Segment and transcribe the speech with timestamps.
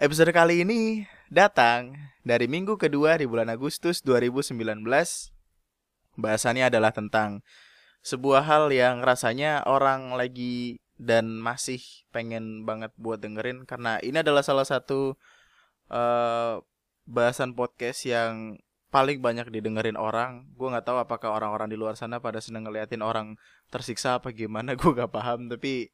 [0.00, 1.92] Episode kali ini datang
[2.24, 4.56] dari minggu kedua di bulan Agustus 2019.
[6.16, 7.44] Bahasannya adalah tentang
[8.00, 14.40] sebuah hal yang rasanya orang lagi dan masih pengen banget buat dengerin karena ini adalah
[14.40, 15.20] salah satu
[15.92, 16.64] uh,
[17.04, 20.48] bahasan podcast yang paling banyak didengerin orang.
[20.56, 23.36] Gue nggak tahu apakah orang-orang di luar sana pada seneng ngeliatin orang
[23.68, 24.72] tersiksa apa gimana.
[24.80, 25.92] Gue gak paham tapi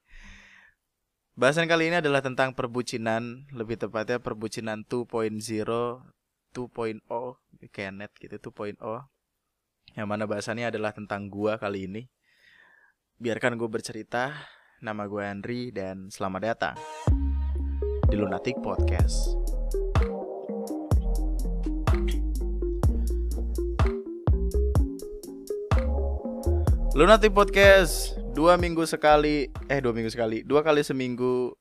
[1.38, 6.98] bahasan kali ini adalah tentang perbucinan, lebih tepatnya perbucinan 2.0, 2.0
[7.70, 8.74] kayak net gitu 2.0.
[9.94, 12.02] Yang mana bahasannya adalah tentang gua kali ini.
[13.22, 14.34] Biarkan gue bercerita.
[14.82, 16.76] Nama gue Andri dan selamat datang
[18.10, 19.34] di Lunatic Podcast.
[26.98, 30.44] Lunatic Podcast dua minggu sekali eh dua minggu sekali.
[30.44, 31.56] Dua kali seminggu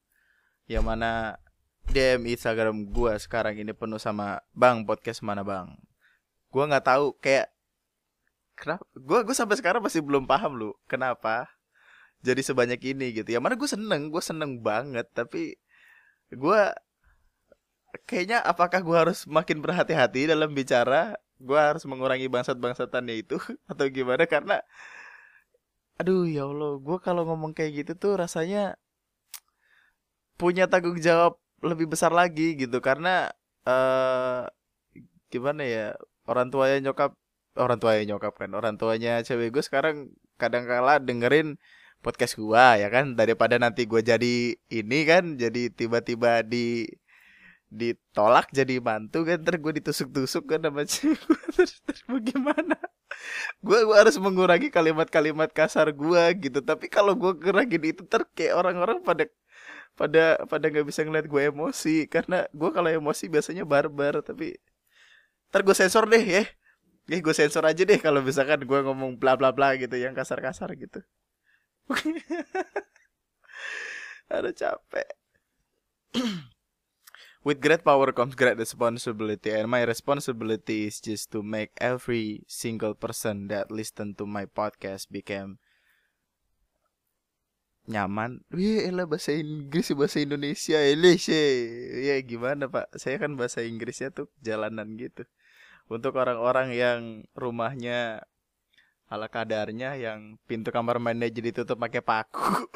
[0.67, 1.39] yang mana
[1.87, 5.71] DM Instagram gue sekarang ini penuh sama bang podcast mana bang?
[6.51, 7.47] Gue nggak tahu kayak
[8.59, 8.83] kenapa?
[8.95, 11.47] Gue gue sampai sekarang masih belum paham lu kenapa
[12.19, 13.29] jadi sebanyak ini gitu.
[13.31, 15.55] Ya mana gue seneng gue seneng banget tapi
[16.33, 16.61] gue
[18.03, 21.15] kayaknya apakah gue harus makin berhati-hati dalam bicara?
[21.39, 23.37] Gue harus mengurangi bangsat-bangsatannya itu
[23.71, 24.27] atau gimana?
[24.27, 24.59] Karena
[25.99, 26.77] aduh ya allah.
[26.85, 28.77] Gue kalau ngomong kayak gitu tuh rasanya
[30.37, 32.77] punya tanggung jawab lebih besar lagi gitu.
[32.81, 33.29] Karena
[33.65, 34.45] uh,
[35.33, 35.85] gimana ya
[36.29, 37.11] orang tuanya nyokap
[37.57, 41.57] orang tuanya nyokap kan orang tuanya cewek gue sekarang kadang kala dengerin
[42.05, 43.17] podcast gua ya kan?
[43.17, 46.85] Daripada nanti gue jadi ini kan jadi tiba-tiba di
[47.67, 51.19] ditolak jadi mantu kan terus gue ditusuk-tusuk kan sama cewek
[51.55, 52.79] terus, terus bagaimana?
[53.59, 56.59] Gue gue harus mengurangi kalimat-kalimat kasar gue gitu.
[56.63, 59.27] Tapi kalau gue kurangin itu ter kayak orang-orang pada
[59.99, 62.07] pada pada nggak bisa ngeliat gue emosi.
[62.07, 64.55] Karena gue kalau emosi biasanya barbar tapi
[65.51, 66.43] ter gue sensor deh ya.
[67.07, 70.71] Ya gue sensor aja deh kalau misalkan gue ngomong bla bla bla gitu yang kasar-kasar
[70.79, 71.03] gitu.
[74.27, 75.07] Ada capek
[77.47, 82.91] With great power comes great responsibility, and my responsibility is just to make every single
[82.91, 85.55] person that listen to my podcast become
[87.87, 88.43] nyaman.
[88.51, 91.15] Wih, elah bahasa Inggris bahasa Indonesia, elah
[92.03, 92.91] Ya gimana pak?
[92.99, 95.23] Saya kan bahasa Inggrisnya tuh jalanan gitu.
[95.87, 98.27] Untuk orang-orang yang rumahnya
[99.07, 102.43] ala kadarnya yang pintu kamar mandi jadi tutup pakai paku.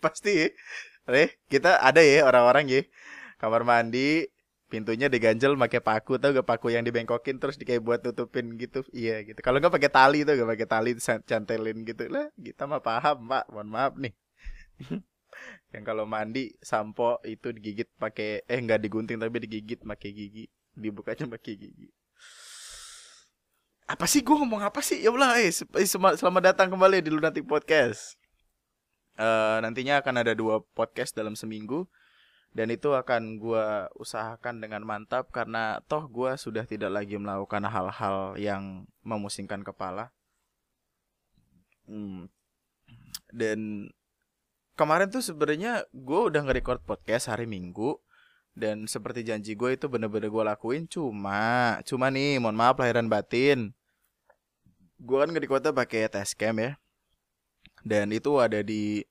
[0.00, 0.48] Pasti
[1.06, 2.82] Eh, kita ada ya orang-orang ya.
[3.38, 4.26] Kamar mandi,
[4.66, 8.82] pintunya diganjel pakai paku tau gak paku yang dibengkokin terus kayak buat tutupin gitu.
[8.90, 9.38] Iya gitu.
[9.38, 12.10] Kalau nggak pakai tali tuh gak pakai tali cantelin gitu.
[12.10, 13.44] Lah kita mah paham pak.
[13.54, 14.14] Mohon maaf nih.
[15.72, 20.44] Yang kalau mandi sampo itu digigit pakai eh nggak digunting tapi digigit pakai gigi.
[20.74, 21.88] Dibukanya pakai gigi.
[23.86, 24.26] Apa sih?
[24.26, 24.98] Gue ngomong apa sih?
[24.98, 28.18] Ya Allah eh, eh selamat datang kembali di Lunatic Podcast
[29.16, 31.88] uh, nantinya akan ada dua podcast dalam seminggu.
[32.56, 33.66] Dan itu akan gue
[34.00, 40.12] usahakan dengan mantap karena toh gue sudah tidak lagi melakukan hal-hal yang memusingkan kepala.
[41.86, 42.26] Hmm.
[43.30, 43.86] dan
[44.74, 48.00] kemarin tuh sebenarnya gue udah nge-record podcast hari minggu.
[48.56, 53.76] Dan seperti janji gue itu bener-bener gue lakuin cuma cuma nih mohon maaf lahiran batin.
[54.96, 56.80] Gue kan nge-recordnya pakai cam ya
[57.86, 59.06] dan itu ada di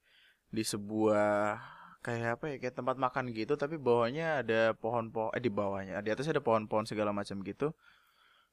[0.52, 1.56] di sebuah
[2.03, 6.13] kayak apa ya kayak tempat makan gitu tapi bawahnya ada pohon-pohon eh di bawahnya di
[6.13, 7.72] atasnya ada pohon-pohon segala macam gitu.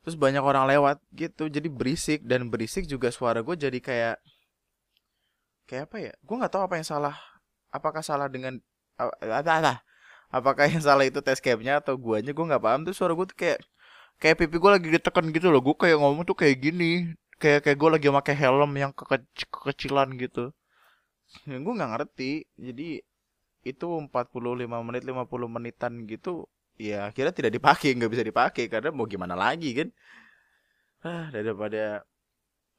[0.03, 2.25] Terus banyak orang lewat gitu jadi berisik.
[2.27, 4.17] Dan berisik juga suara gue jadi kayak
[5.69, 7.15] kayak apa ya gue nggak tahu apa yang salah
[7.71, 8.59] apakah salah dengan
[8.99, 9.75] apa apa
[10.33, 12.81] apakah yang salah itu tes capnya atau guanya gue nggak paham.
[12.89, 13.59] Tuh suara gue tuh kayak
[14.23, 15.61] kayak pipi gue lagi ditekan gitu loh.
[15.61, 20.15] Gue kayak ngomong tuh kayak gini kayak kayak gue lagi pakai helm yang keke kekecilan
[20.23, 20.55] gitu.
[21.51, 22.47] Ya, gue nggak ngerti.
[22.55, 23.03] Jadi
[23.67, 26.51] itu 45 menit 50 menitan gitu
[26.81, 28.65] ya akhirnya tidak dipakai nggak bisa dipakai.
[28.71, 29.89] Karena mau gimana lagi kan?
[31.03, 32.07] Ah daripada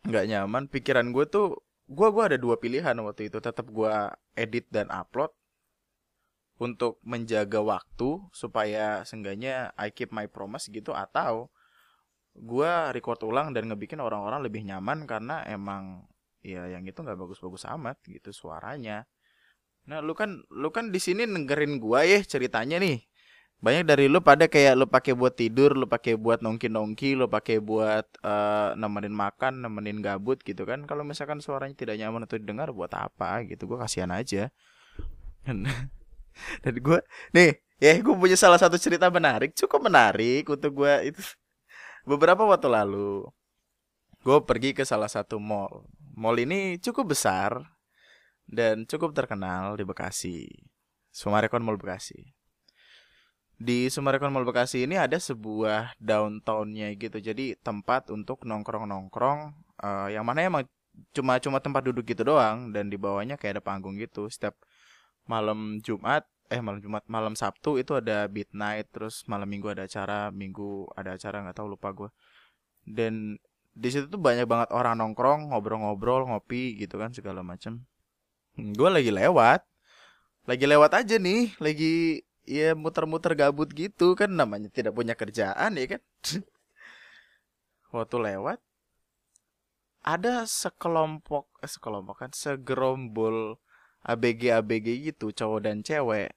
[0.08, 0.64] nggak nyaman.
[0.72, 1.60] Pikiran gue tuh
[1.92, 3.44] gue gue ada dua pilihan waktu itu.
[3.44, 3.94] Tetap gue
[4.40, 5.36] edit dan upload
[6.62, 11.52] untuk menjaga waktu supaya seenggaknya I keep my promise gitu atau
[12.34, 16.02] gue record ulang dan ngebikin orang-orang lebih nyaman karena emang
[16.44, 19.08] ya yang itu nggak bagus-bagus amat gitu suaranya.
[19.88, 23.00] Nah lu kan lu kan di sini dengerin gua ya ceritanya nih.
[23.64, 27.32] Banyak dari lu pada kayak lu pakai buat tidur lu pakai buat nongki nongki lu
[27.32, 30.84] pakai buat uh, nemenin makan nemenin gabut gitu kan.
[30.84, 33.64] Kalau misalkan suaranya tidak nyaman untuk didengar buat apa gitu?
[33.72, 34.52] Gua kasihan aja.
[35.48, 35.64] Dan
[36.88, 37.00] gue
[37.36, 37.52] nih
[37.84, 41.20] ya gue punya salah satu cerita menarik cukup menarik untuk gue itu
[42.04, 43.28] beberapa waktu lalu
[44.24, 45.88] gue pergi ke salah satu mall.
[46.14, 47.60] Mall ini cukup besar
[48.48, 50.48] dan cukup terkenal di Bekasi
[51.14, 52.34] Sumarekon Mall Bekasi.
[53.58, 57.22] Di Sumarekon Mall Bekasi ini ada sebuah downtownnya gitu.
[57.22, 59.40] Jadi tempat untuk nongkrong nongkrong
[59.82, 60.64] uh, yang mana emang
[61.14, 64.26] cuma cuma tempat duduk gitu doang dan di bawahnya kayak ada panggung gitu.
[64.30, 64.58] Setiap
[65.30, 69.90] malam Jumat eh malam Jumat malam Sabtu itu ada beat night terus malam Minggu ada
[69.90, 72.10] acara Minggu ada acara nggak tahu lupa gue
[72.86, 73.42] dan
[73.74, 77.82] di situ tuh banyak banget orang nongkrong ngobrol-ngobrol ngopi gitu kan segala macam
[78.58, 79.66] hmm, gue lagi lewat.
[80.44, 85.98] Lagi lewat aja nih lagi ya muter-muter gabut gitu kan namanya tidak punya kerjaan ya
[85.98, 86.02] kan?
[87.96, 88.60] Waktu lewat
[90.04, 93.56] ada sekelompok eh, sekelompok kan segerombol
[94.04, 96.36] ABG ABG gitu cowok dan cewek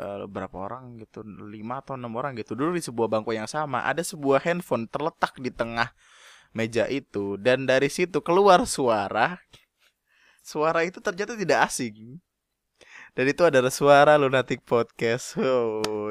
[0.00, 3.84] uh, berapa orang gitu lima atau enam orang gitu dulu di sebuah bangku yang sama
[3.84, 5.92] ada sebuah handphone terletak di tengah
[6.56, 9.38] meja itu dan dari situ keluar suara.
[10.40, 12.18] Suara itu ternyata tidak asing.
[13.12, 15.36] Dan itu adalah suara lunatic podcast.
[15.38, 16.10] Oh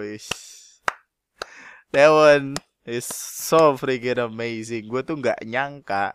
[1.89, 2.53] that one
[2.85, 4.85] is so freaking amazing.
[4.85, 6.13] Gue tuh nggak nyangka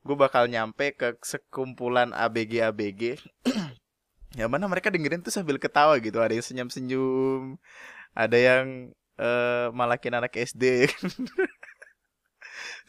[0.00, 3.20] gue bakal nyampe ke sekumpulan ABG ABG
[4.38, 6.18] ya mana mereka dengerin tuh sambil ketawa gitu.
[6.22, 7.42] Ada yang senyum senyum
[8.14, 10.90] ada yang uh, malakin anak SD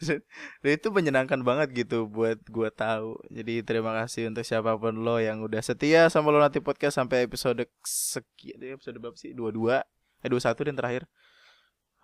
[0.02, 3.18] dan itu menyenangkan banget gitu buat gue tahu.
[3.30, 7.26] Jadi terima kasih untuk siapa pun lo yang udah setia sama lo nanti podcast sampai
[7.26, 8.58] episode sekian.
[8.58, 9.30] Episode berapa sih?
[9.34, 9.86] Dua dua
[10.22, 11.06] eh dua satu dan terakhir.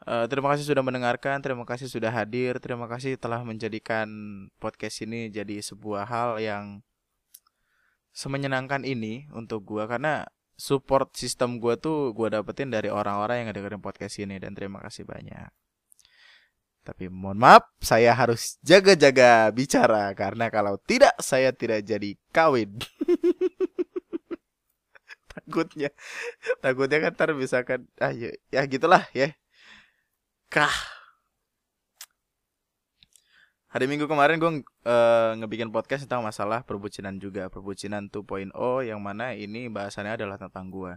[0.07, 4.07] Uh, terima kasih sudah mendengarkan, terima kasih sudah hadir, terima kasih telah menjadikan
[4.63, 6.87] podcast ini jadi sebuah hal yang
[8.19, 10.27] semenyenangkan ini untuk gua karena
[10.59, 15.07] support sistem gua tuh gua dapetin dari orang-orang yang dengerin podcast ini dan terima kasih
[15.07, 15.55] banyak.
[16.83, 22.75] Tapi mohon maaf, saya harus jaga-jaga bicara karena kalau tidak saya tidak jadi kawin.
[25.39, 25.95] takutnya,
[26.59, 29.31] takutnya kan ntar misalkan, ah ya, ya gitulah ya
[30.49, 30.73] kah
[33.69, 37.53] hari minggu kemarin gue uh, ngebikin podcast tentang masalah perbucinan juga.
[37.53, 38.53] Perbucinan 2.0
[38.85, 40.97] yang mana ini bahasannya adalah tentang gue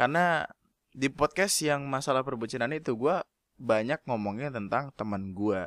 [0.00, 0.48] karena
[0.90, 3.20] di podcast yang masalah perbucinan itu gue
[3.60, 5.62] banyak ngomongnya tentang teman gue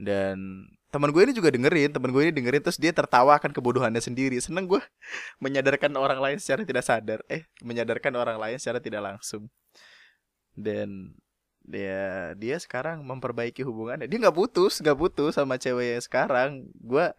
[0.00, 4.00] dan teman gue ini juga dengerin teman gue ini dengerin terus dia tertawa akan kebodohannya
[4.00, 4.40] sendiri.
[4.40, 4.80] Seneng gue
[5.44, 7.20] menyadarkan orang lain secara tidak sadar.
[7.28, 9.52] Eh menyadarkan orang lain secara tidak langsung.
[10.52, 11.16] Dan
[11.62, 14.06] dia dia sekarang memperbaiki hubungannya.
[14.10, 16.66] Dia nggak putus nggak putus sama cewek sekarang.
[16.78, 17.10] Gue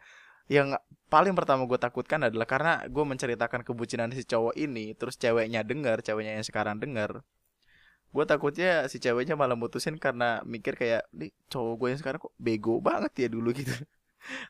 [0.51, 0.75] yang
[1.07, 6.03] paling pertama gue takutkan adalah karena gue menceritakan kebucinan si cowok ini terus ceweknya dengar
[6.03, 7.23] ceweknya yang sekarang dengar
[8.13, 12.33] gue takutnya si ceweknya malah mutusin karena mikir kayak nih cowok gue yang sekarang kok
[12.37, 13.73] bego banget ya dulu gitu.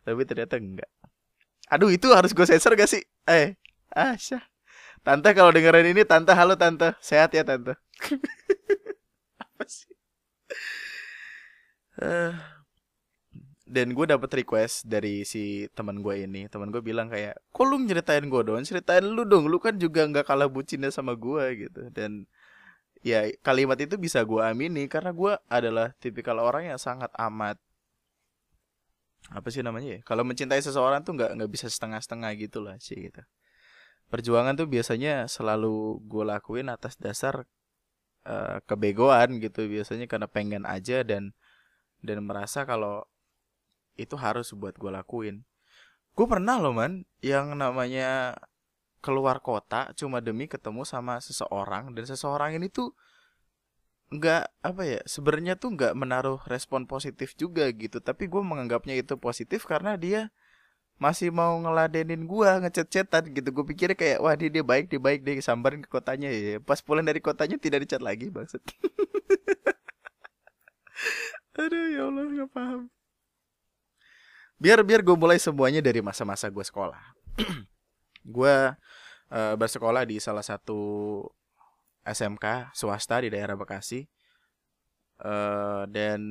[0.04, 0.92] Tapi ternyata enggak
[1.72, 3.02] aduh itu harus gue sensor gak sih?
[3.24, 3.56] Eh
[3.96, 4.44] Asya
[5.04, 6.96] tante kalau dengerin ini tante halo tante.
[7.00, 7.80] Sehat ya tante
[9.64, 9.92] apa sih?
[12.04, 12.34] Uh,
[13.64, 16.52] dan gue dapet request dari si teman gue ini.
[16.52, 19.48] Teman gue bilang kayak kok lu nyeritain gue dong ceritain lu dong.
[19.48, 21.88] Lu kan juga nggak kalah bucinnya sama gue gitu.
[21.90, 22.28] Dan
[23.04, 27.58] ya kalimat itu bisa gue amini karena gue adalah tipikal orang yang sangat amat
[29.32, 30.02] apa sih namanya ya?
[30.04, 33.24] Kalau mencintai seseorang tuh nggak nggak bisa setengah-setengah gitu lah sih gitu.
[34.12, 37.48] Perjuangan tuh biasanya selalu gue lakuin atas dasar
[38.28, 41.32] uh, kebegoan gitu biasanya karena pengen aja dan
[42.04, 43.08] dan merasa kalau
[43.96, 45.46] itu harus buat gue lakuin.
[46.14, 48.38] Gue pernah loh man yang namanya
[49.04, 52.96] keluar kota cuma demi ketemu sama seseorang dan seseorang ini tuh
[54.14, 58.00] nggak apa ya sebenarnya tuh nggak menaruh respon positif juga gitu.
[58.00, 60.30] Tapi gue menganggapnya itu positif karena dia
[61.02, 63.50] masih mau ngeladenin gua ngechat-chatan gitu.
[63.52, 66.62] Gue pikirnya kayak wah dia, dia baik dia baik dia sambarin ke kotanya ya.
[66.62, 68.60] Pas pulang dari kotanya tidak dicat lagi maksud.
[71.60, 72.90] Aduh ya Allah nggak paham.
[74.62, 77.02] Biar biar gue mulai semuanya dari masa-masa gue sekolah.
[78.24, 78.72] Gue
[79.28, 80.80] uh, bersekolah di salah satu
[82.08, 84.08] SMK swasta di daerah Bekasi.
[85.20, 86.22] Uh, dan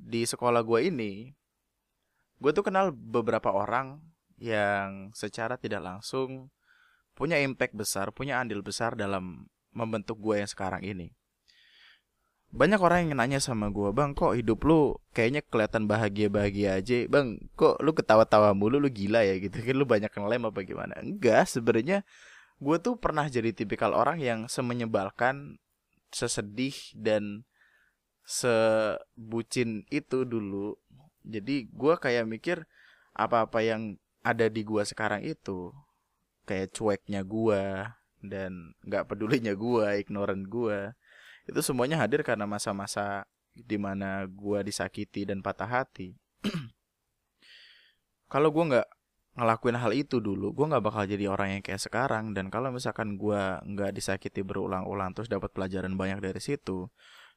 [0.00, 1.36] di sekolah gue ini
[2.42, 4.02] gue tuh kenal beberapa orang
[4.42, 6.50] yang secara tidak langsung
[7.14, 11.14] punya impact besar, punya andil besar dalam membentuk gue yang sekarang ini.
[12.52, 17.38] Banyak orang yang nanya sama gue, bang kok hidup lu kayaknya kelihatan bahagia-bahagia aja, bang
[17.56, 20.98] kok lu ketawa-tawa mulu, lu gila ya gitu, kan lu banyak yang lem apa gimana?
[21.00, 22.04] Enggak, sebenarnya
[22.60, 25.62] gue tuh pernah jadi tipikal orang yang semenyebalkan
[26.12, 27.46] sesedih dan
[28.26, 30.76] sebucin itu dulu
[31.22, 32.66] jadi gue kayak mikir
[33.14, 35.74] apa-apa yang ada di gue sekarang itu
[36.46, 37.86] kayak cueknya gue
[38.22, 40.94] dan nggak pedulinya gue ignoran gue
[41.46, 46.14] itu semuanya hadir karena masa-masa di mana gue disakiti dan patah hati.
[48.32, 48.88] Kalau gue nggak
[49.32, 52.30] ngelakuin hal itu dulu gue nggak bakal jadi orang yang kayak sekarang.
[52.30, 56.88] Dan kalau misalkan gue nggak disakiti berulang-ulang terus dapat pelajaran banyak dari situ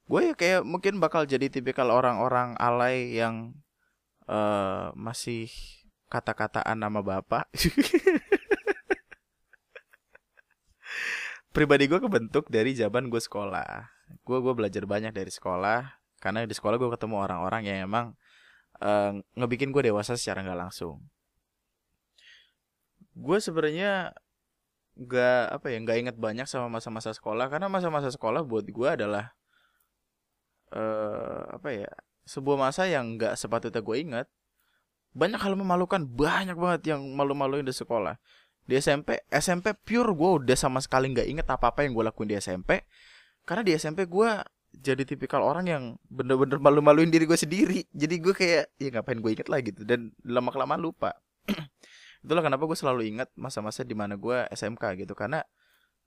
[0.06, 3.58] gue ya kayak mungkin bakal jadi tipikal orang-orang alay yang
[4.30, 5.50] uh, masih
[6.10, 7.50] kata-kataan nama bapak.
[11.56, 13.88] Pribadi gue kebentuk dari zaman gue sekolah.
[14.28, 15.88] Gue gue belajar banyak dari sekolah
[16.20, 18.06] karena di sekolah gue ketemu orang-orang yang emang
[18.84, 21.00] uh, ngebikin gue dewasa secara nggak langsung.
[23.16, 24.12] Gue sebenarnya
[24.96, 29.36] nggak apa ya nggak inget banyak sama masa-masa sekolah karena masa-masa sekolah buat gue adalah
[30.72, 31.92] uh, apa ya
[32.26, 34.28] sebuah masa yang nggak sepatutnya gue ingat
[35.16, 38.20] banyak hal memalukan banyak banget yang malu-maluin di sekolah.
[38.68, 42.28] Di SMP SMP pure gue udah sama sekali nggak inget apa apa yang gue lakuin
[42.28, 42.84] di SMP
[43.48, 44.30] karena di SMP gue
[44.76, 47.88] jadi tipikal orang yang bener-bener malu-maluin diri gue sendiri.
[47.96, 51.16] Jadi gue kayak ya ngapain gue inget lah gitu dan lama kelamaan lupa.
[52.26, 55.46] Itulah kenapa gue selalu ingat masa-masa di mana gue SMK gitu karena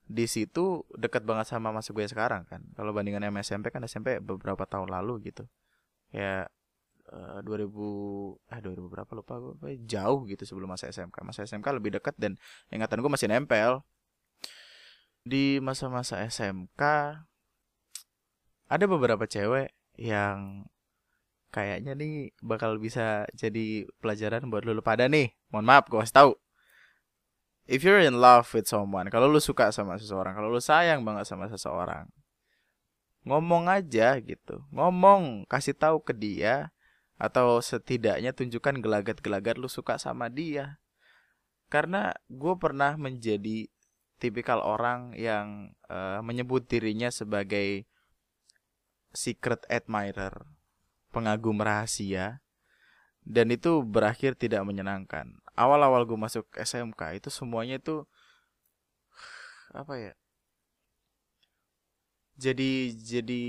[0.05, 2.61] di situ dekat banget sama masa gue sekarang kan.
[2.77, 5.49] Kalau bandingan sama SMP kan SMP beberapa tahun lalu gitu
[6.09, 6.49] ya
[7.13, 11.95] uh, 2000 eh 2000 berapa lupa gue jauh gitu sebelum masa SMK masa SMK lebih
[11.97, 12.37] dekat dan
[12.73, 13.85] ingatan gue masih nempel
[15.21, 16.81] di masa-masa SMK
[18.69, 20.69] ada beberapa cewek yang
[21.49, 25.33] kayaknya nih bakal bisa jadi pelajaran buat lu pada nih.
[25.49, 26.31] Mohon maaf, gue kasih tahu.
[27.69, 31.29] If you're in love with someone, kalau lu suka sama seseorang, kalau lu sayang banget
[31.29, 32.09] sama seseorang,
[33.27, 34.63] ngomong aja gitu.
[34.71, 36.71] Ngomong, kasih tahu ke dia
[37.19, 40.79] atau setidaknya tunjukkan gelagat-gelagat lu suka sama dia.
[41.67, 43.69] Karena gue pernah menjadi
[44.19, 47.87] tipikal orang yang uh, menyebut dirinya sebagai
[49.15, 50.45] secret admirer
[51.09, 52.43] pengagum rahasia
[53.25, 55.39] dan itu berakhir tidak menyenangkan.
[55.53, 58.07] Awal-awal gue masuk SMK itu semuanya itu
[59.75, 60.13] apa ya?
[62.39, 63.43] Jadi jadi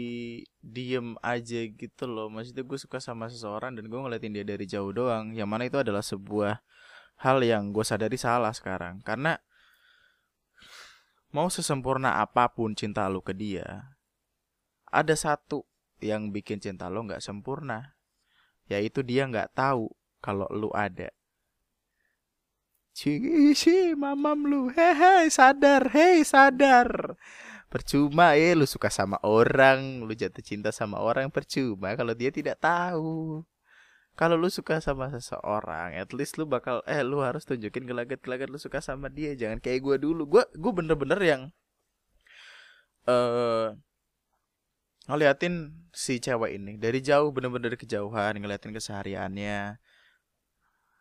[0.59, 2.27] diem aja gitu loh.
[2.27, 5.31] Maksudnya gue suka sama seseorang dan gue ngeliatin dia dari jauh doang.
[5.31, 6.59] Yang mana itu adalah sebuah
[7.23, 8.99] hal yang gue sadari salah sekarang.
[9.07, 9.39] Karena
[11.31, 13.95] mau sesempurna apa pun cinta lu ke dia,
[14.91, 15.63] ada satu
[16.03, 17.95] yang bikin cinta lo nggak sempurna
[18.67, 21.13] yaitu dia nggak tahu kalau lu ada
[22.91, 27.17] Cici, mamam lu, hehe, sadar, hei sadar.
[27.71, 32.59] Percuma eh lu suka sama orang, lu jatuh cinta sama orang percuma kalau dia tidak
[32.59, 33.47] tahu.
[34.19, 38.59] Kalau lu suka sama seseorang, at least lu bakal eh lu harus tunjukin gelagat-gelagat lu
[38.59, 40.27] suka sama dia, jangan kayak gue dulu.
[40.27, 41.43] Gue gue bener-bener yang
[43.07, 43.69] eh uh,
[45.09, 49.83] ngeliatin si cewek ini dari jauh bener-bener dari kejauhan ngeliatin kesehariannya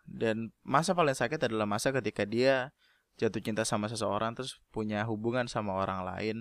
[0.09, 2.73] dan masa paling sakit adalah masa ketika dia
[3.21, 6.37] jatuh cinta sama seseorang terus punya hubungan sama orang lain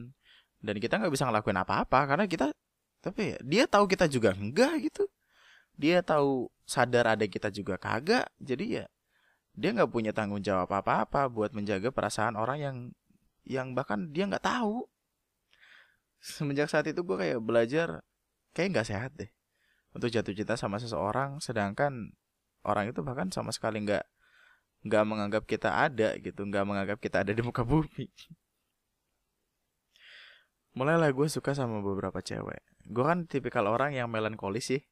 [0.63, 2.51] dan kita nggak bisa ngelakuin apa-apa karena kita
[2.99, 5.07] tapi dia tahu kita juga enggak gitu.
[5.79, 8.87] Dia tahu sadar ada kita juga kagak jadi ya
[9.59, 12.77] dia nggak punya tanggung jawab apa-apa buat menjaga perasaan orang yang
[13.47, 14.87] yang bahkan dia nggak tahu.
[16.19, 18.03] Semenjak saat itu gue kayak belajar
[18.55, 19.31] kayak nggak sehat deh
[19.95, 22.13] untuk jatuh cinta sama seseorang sedangkan
[22.67, 24.05] orang itu bahkan sama sekali nggak
[24.87, 28.07] nggak menganggap kita ada gitu nggak menganggap kita ada di muka bumi
[30.79, 32.63] mulailah gue suka sama beberapa cewek.
[32.87, 34.83] Gue kan tipikal orang yang melankolis sih.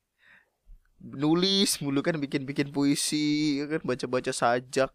[0.98, 4.90] Nulis mulu kan bikin bikin puisi kan baca baca sajak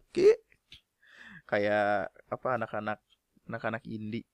[1.48, 2.98] kayak apa anak-anak
[3.48, 4.28] anak-anak indie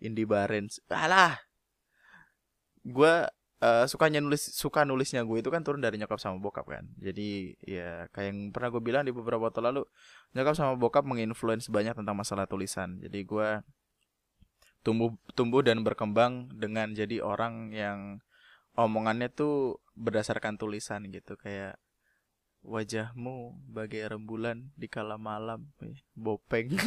[0.00, 1.36] Indi Barens alah.
[2.80, 3.28] Gue
[3.60, 6.88] uh, sukanya nulis suka nulisnya gue itu kan turun dari nyokap sama bokap kan.
[6.96, 9.84] Jadi ya kayak yang pernah gue bilang di beberapa waktu lalu
[10.32, 12.96] nyokap sama bokap menginfluence banyak tentang masalah tulisan.
[13.04, 13.48] Jadi gue
[14.80, 18.20] tumbuh tumbuh dan berkembang dengan jadi orang yang
[18.76, 21.36] omongannya tuh berdasarkan tulisan gitu.
[21.36, 21.76] Kayak
[22.60, 25.68] wajahmu bagai rembulan di kala malam
[26.16, 26.72] bopeng.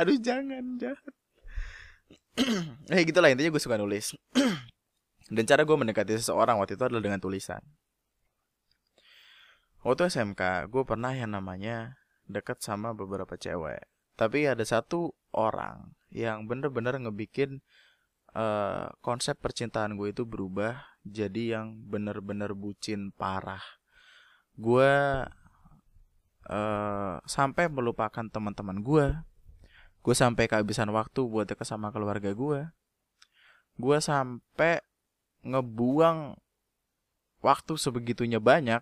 [0.00, 1.12] Aduh jangan jangan.
[2.94, 4.16] Eh gitulah intinya gue suka nulis.
[5.34, 7.60] Dan cara gue mendekati seseorang waktu itu adalah dengan tulisan
[9.80, 13.88] waktu SMK gue pernah yang namanya deket sama beberapa cewek.
[14.14, 17.64] Tapi ada satu orang yang bener-bener ngebikin
[18.36, 23.62] uh, konsep percintaan gue itu berubah jadi yang bener-bener bucin parah.
[24.60, 25.24] Gue
[26.50, 29.06] uh, sampai melupakan teman-teman gue
[30.00, 32.72] gue sampai kehabisan waktu buat deket sama keluarga gue
[33.76, 34.80] gue sampai
[35.44, 36.36] ngebuang
[37.40, 38.80] waktu sebegitunya banyak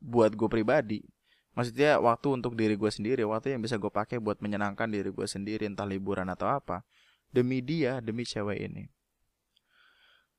[0.00, 1.00] buat gue pribadi.
[1.54, 5.26] Maksudnya waktu untuk diri gue sendiri waktu yang bisa gue pakai buat menyenangkan diri gue
[5.28, 6.82] sendiri entah liburan atau apa
[7.30, 8.88] demi dia demi cewek ini.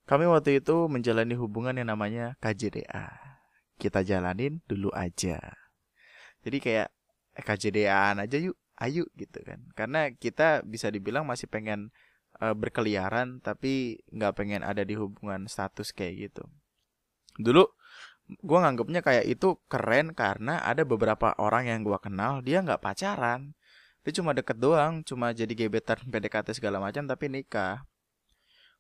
[0.10, 3.32] Kami waktu itu menjalani hubungan yang namanya KJDA
[3.82, 5.42] kita jalanin dulu aja.
[6.46, 6.90] Jadi kayak
[7.34, 9.66] eh, KJDA aja yuk ayo gitu kan.
[9.74, 11.90] Karena kita bisa dibilang masih pengen
[12.38, 16.46] uh, berkeliaran tapi nggak pengen ada di hubungan status kayak gitu.
[17.42, 17.66] Dulu
[18.40, 23.52] gue nganggapnya kayak itu keren karena ada beberapa orang yang gue kenal dia nggak pacaran.
[24.02, 27.84] Dia cuma deket doang cuma jadi gebetan PDKT segala macam tapi nikah.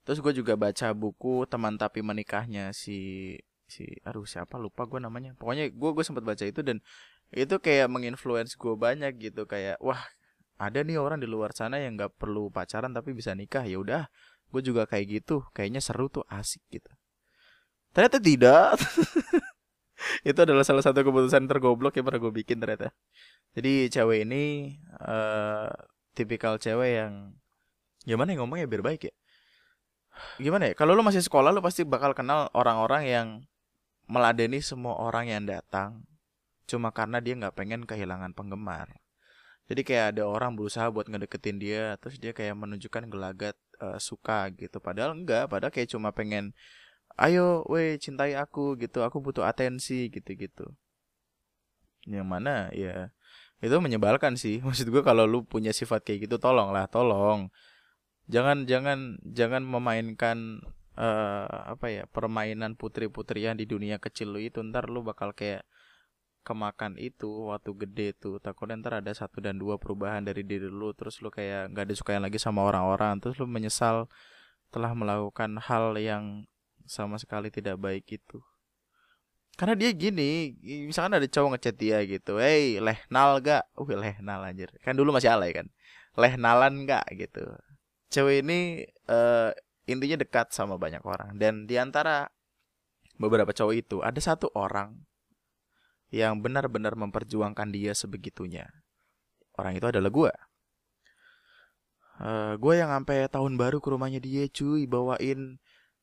[0.08, 3.36] Terus gue juga baca buku teman tapi menikahnya si
[3.68, 4.56] si aduh siapa?
[4.56, 5.36] Lupa gue namanya.
[5.36, 6.80] Pokoknya gue gue sempat baca itu dan
[7.32, 9.44] itu kayak menginfluence gue banyak gitu.
[9.46, 10.02] Kayak wah
[10.62, 13.68] ada nih orang di luar sana yang nggak perlu pacaran tapi bisa nikah.
[13.68, 14.04] Ya udah
[14.52, 15.44] gue juga kayak gitu.
[15.54, 16.92] Kayaknya seru tuh asik gitu
[17.92, 18.80] Ternyata tidak.
[20.30, 22.90] itu adalah salah satu keputusan tergoblok yang pernah gue bikin ternyata.
[23.54, 25.70] Jadi cewek ini uh,
[26.16, 27.36] tipikal cewek yang
[28.08, 29.14] gimana ya ngomongnya biar baik ya.
[30.40, 30.74] Gimana ya?
[30.76, 33.28] Kalau lu masih sekolah lu pasti bakal kenal orang-orang yang
[34.08, 36.04] meladeni semua orang yang datang
[36.68, 38.88] cuma karena dia nggak pengen kehilangan penggemar.
[39.68, 44.52] Jadi kayak ada orang berusaha buat ngedeketin dia, terus dia kayak menunjukkan gelagat uh, suka
[44.56, 44.80] gitu.
[44.84, 46.52] Padahal enggak, padahal kayak cuma pengen
[47.22, 49.06] ayo weh cintai aku gitu.
[49.06, 50.74] Aku butuh atensi gitu-gitu.
[52.10, 53.14] Yang mana ya
[53.62, 54.60] itu menyebalkan sih.
[54.66, 57.54] Maksud gue kalau lu punya sifat kayak gitu tolong lah tolong.
[58.32, 60.62] Jangan jangan jangan memainkan
[60.98, 64.60] uh, apa ya permainan putri-putrian di dunia kecil lu itu.
[64.66, 65.64] Ntar lu bakal kayak
[66.42, 68.42] kemakan itu waktu gede tuh.
[68.42, 70.90] Takutnya ntar ada satu dan dua perubahan dari diri lu.
[70.98, 73.22] Terus lu kayak nggak disukai lagi sama orang-orang.
[73.22, 74.10] Terus lu menyesal
[74.74, 76.48] telah melakukan hal yang
[76.92, 78.44] sama sekali tidak baik itu
[79.60, 80.56] karena dia gini
[80.88, 84.72] misalkan ada cowok ngechat dia gitu hey leh nal gak uh leh nal anjir.
[84.82, 85.68] Kan dulu masih alay kan.
[86.16, 87.44] Leh nalan gak gitu.
[88.12, 89.52] Cewek ini uh,
[89.88, 91.36] intinya dekat sama banyak orang.
[91.38, 92.28] Dan di antara
[93.20, 94.98] beberapa cowok itu ada satu orang
[96.12, 98.68] yang benar-benar memperjuangkan dia sebegitunya.
[99.56, 100.32] Orang itu adalah gue
[102.22, 105.58] uh, gue yang sampai tahun baru ke rumahnya dia cuy bawain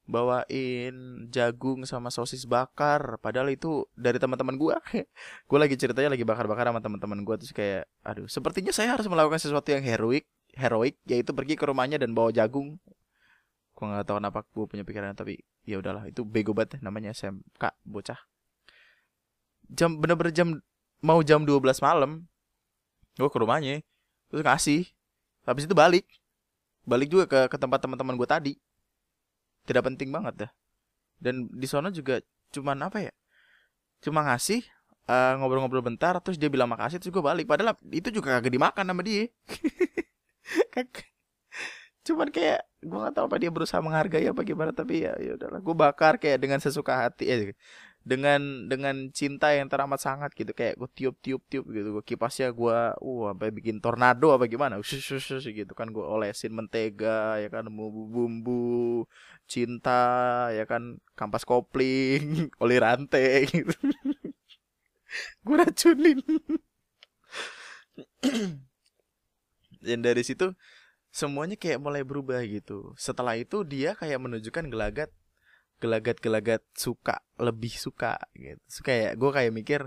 [0.08, 3.20] bawain jagung sama sosis bakar.
[3.20, 4.74] Padahal itu dari teman-teman gue
[5.48, 9.36] gue lagi ceritanya lagi bakar-bakar sama teman-teman gue terus kayak aduh sepertinya saya harus melakukan
[9.36, 10.24] sesuatu yang heroik
[10.56, 12.80] heroik yaitu pergi ke rumahnya dan bawa jagung.
[13.76, 17.76] Gue nggak tahu kenapa gue punya pikiran tapi ya udahlah itu bego banget namanya SMK
[17.84, 18.18] bocah.
[19.68, 20.56] Jam bener-bener jam
[21.04, 22.24] mau jam 12 malam
[23.20, 23.84] gue ke rumahnya
[24.32, 24.88] terus ngasih.
[25.44, 26.08] Habis itu balik.
[26.88, 28.52] Balik juga ke ke tempat teman-teman gue tadi
[29.68, 30.50] tidak penting banget dah
[31.20, 33.12] dan di sana juga cuman apa ya
[34.00, 34.64] cuma ngasih
[35.08, 37.48] eh, ngobrol-ngobrol bentar terus dia bilang makasih terus gue balik.
[37.48, 39.26] Padahal itu juga kagak dimakan sama dia.
[42.06, 45.60] Cuman kayak gue gak tahu apa dia berusaha menghargai apa gimana tapi ya ya udahlah.
[45.64, 47.52] Gue bakar kayak dengan sesuka hati eh
[48.08, 48.40] dengan
[48.72, 50.52] dengan cinta yang teramat sangat gitu.
[50.56, 51.88] Kayak gue tiup tiup tiup gitu.
[52.00, 54.80] Gue kipasnya gue uh sampai bikin tornado apa gimana.
[54.80, 55.92] Gitu kan.
[55.92, 57.68] Gue olesin mentega ya kan.
[57.68, 58.64] Bumbu bumbu
[59.44, 60.00] cinta
[60.56, 60.96] ya kan.
[61.12, 63.76] Kampas kopling oli rantai gitu.
[65.44, 66.20] Gue racunin
[69.84, 70.52] dan dari situ
[71.08, 72.92] semuanya kayak mulai berubah gitu.
[73.00, 75.10] Setelah itu dia kayak menunjukkan gelagat
[75.78, 78.60] gelagat-gelagat suka lebih suka gitu.
[78.66, 79.80] So, kayak gue kayak mikir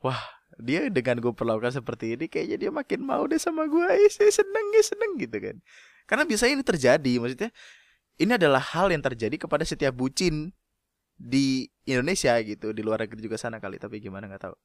[0.00, 0.20] wah
[0.56, 4.32] dia dengan gue perlakukan seperti ini kayaknya dia makin mau deh sama gue eh, saya
[4.32, 5.56] seneng ya seneng gitu kan.
[6.08, 7.50] Karena biasanya ini terjadi maksudnya
[8.20, 10.52] ini adalah hal yang terjadi kepada setiap bucin
[11.20, 14.56] di Indonesia gitu di luar negeri juga sana kali tapi gimana nggak tahu.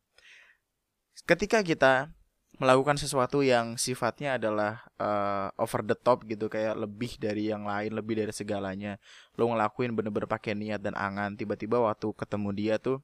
[1.27, 2.11] Ketika kita
[2.55, 7.91] melakukan sesuatu yang sifatnya adalah uh, over the top gitu kayak lebih dari yang lain
[7.91, 8.95] lebih dari segalanya.
[9.35, 13.03] Lo ngelakuin bener-bener pakai niat dan angan tiba-tiba waktu ketemu dia tuh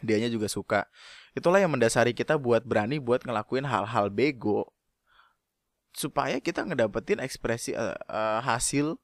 [0.00, 0.88] dianya juga suka.
[1.36, 4.72] Itulah yang mendasari kita buat berani buat ngelakuin hal-hal bego
[5.92, 8.96] supaya kita ngedapetin ekspresi uh, uh, hasil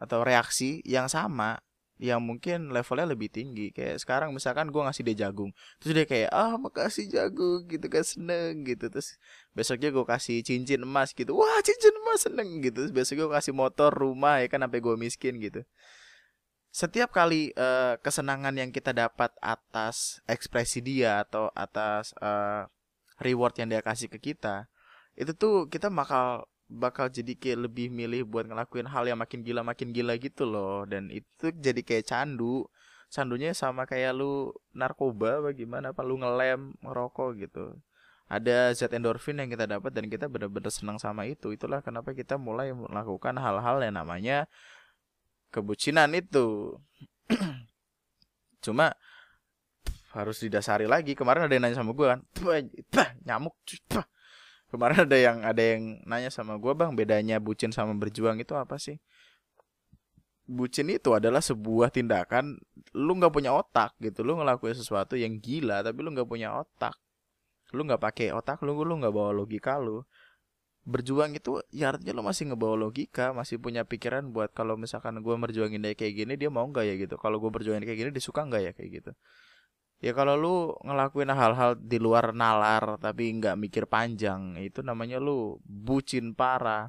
[0.00, 1.60] atau reaksi yang sama
[2.00, 3.70] yang mungkin levelnya lebih tinggi.
[3.76, 8.02] Kayak sekarang misalkan gue ngasih dia jagung terus dia kayak ah makasih jagung gitu kan
[8.02, 8.88] seneng gitu.
[8.88, 9.20] Terus
[9.52, 12.88] besoknya gue kasih cincin emas gitu wah cincin emas seneng gitu.
[12.88, 15.60] Terus besoknya gue kasih motor rumah ya kan sampai gue miskin gitu.
[16.70, 22.70] Setiap kali uh, kesenangan yang kita dapat atas ekspresi dia atau atas uh,
[23.20, 24.70] reward yang dia kasih ke kita
[25.18, 29.66] itu tuh kita bakal bakal jadi kayak lebih milih buat ngelakuin hal yang makin gila
[29.66, 30.86] makin gila gitu loh.
[30.86, 32.70] Dan itu jadi kayak candu.
[33.10, 37.74] Candunya sama kayak lu narkoba bagaimana apa lu ngelem ngerokok gitu.
[38.30, 41.50] Ada zat endorfin yang kita dapat dan kita benar-benar senang sama itu.
[41.50, 44.46] Itulah kenapa kita mulai melakukan hal-hal yang namanya
[45.50, 46.78] kebucinan itu.
[48.64, 48.94] Cuma
[50.14, 51.18] harus didasari lagi.
[51.18, 52.22] Kemarin ada yang nanya sama gue kan
[53.26, 53.58] nyamuk
[54.70, 58.78] kemarin ada yang ada yang nanya sama gue bang bedanya bucin sama berjuang itu apa
[58.78, 58.96] sih?
[60.50, 62.58] Bucin itu adalah sebuah tindakan
[62.94, 64.26] lu nggak punya otak gitu.
[64.26, 66.94] Lu ngelakuin sesuatu yang gila tapi lu nggak punya otak.
[67.74, 70.02] Lu nggak pakai otak lu lu nggak bawa logika lu.
[70.82, 75.34] Berjuang itu ya artinya lu masih ngebawa logika masih punya pikiran buat kalau misalkan gue
[75.38, 77.14] merjuangin dia kayak gini dia mau nggak ya gitu.
[77.20, 79.12] Kalau gue berjuangin kayak gini dia suka nggak ya kayak gitu
[80.00, 85.60] ya kalau lu ngelakuin hal-hal di luar nalar tapi nggak mikir panjang itu namanya lu
[85.64, 86.88] bucin parah.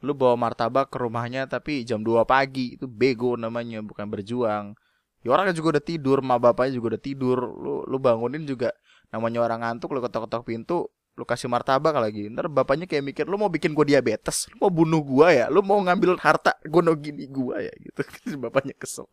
[0.00, 4.72] Lu bawa martabak ke rumahnya tapi jam 2 pagi itu bego namanya bukan berjuang.
[5.20, 7.36] Ya orang juga udah tidur ma bapaknya juga udah tidur.
[7.36, 8.72] Lu lu bangunin juga
[9.12, 10.88] namanya orang ngantuk lu ketok-ketok pintu
[11.20, 12.32] lu kasih martabak lagi.
[12.32, 14.48] Ntar bapaknya kayak mikir lu mau bikin gua diabetes?
[14.56, 15.46] Lu mau bunuh gua ya?
[15.52, 17.72] Lu mau ngambil harta gono gini gua ya?
[17.76, 18.00] Gitu.
[18.42, 19.04] Bapaknya kesel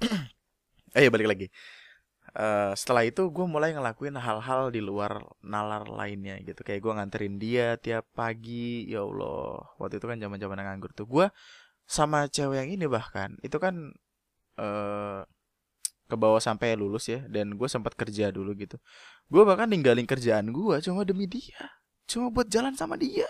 [0.96, 1.46] eh balik lagi.
[2.30, 6.62] Uh, setelah itu gue mulai ngelakuin hal-hal di luar nalar lainnya gitu.
[6.62, 9.66] Kayak gue nganterin dia tiap pagi ya allah.
[9.82, 11.06] Waktu itu kan zaman zaman nganggur tuh.
[11.10, 11.26] Gue
[11.90, 13.74] sama cewek yang ini bahkan itu kan
[14.62, 15.26] uh,
[16.10, 18.78] ke bawah sampai lulus ya dan gue sempat kerja dulu gitu.
[19.26, 21.66] Gue bahkan ninggalin kerjaan gue cuma demi dia.
[22.06, 23.26] Cuma buat jalan sama dia.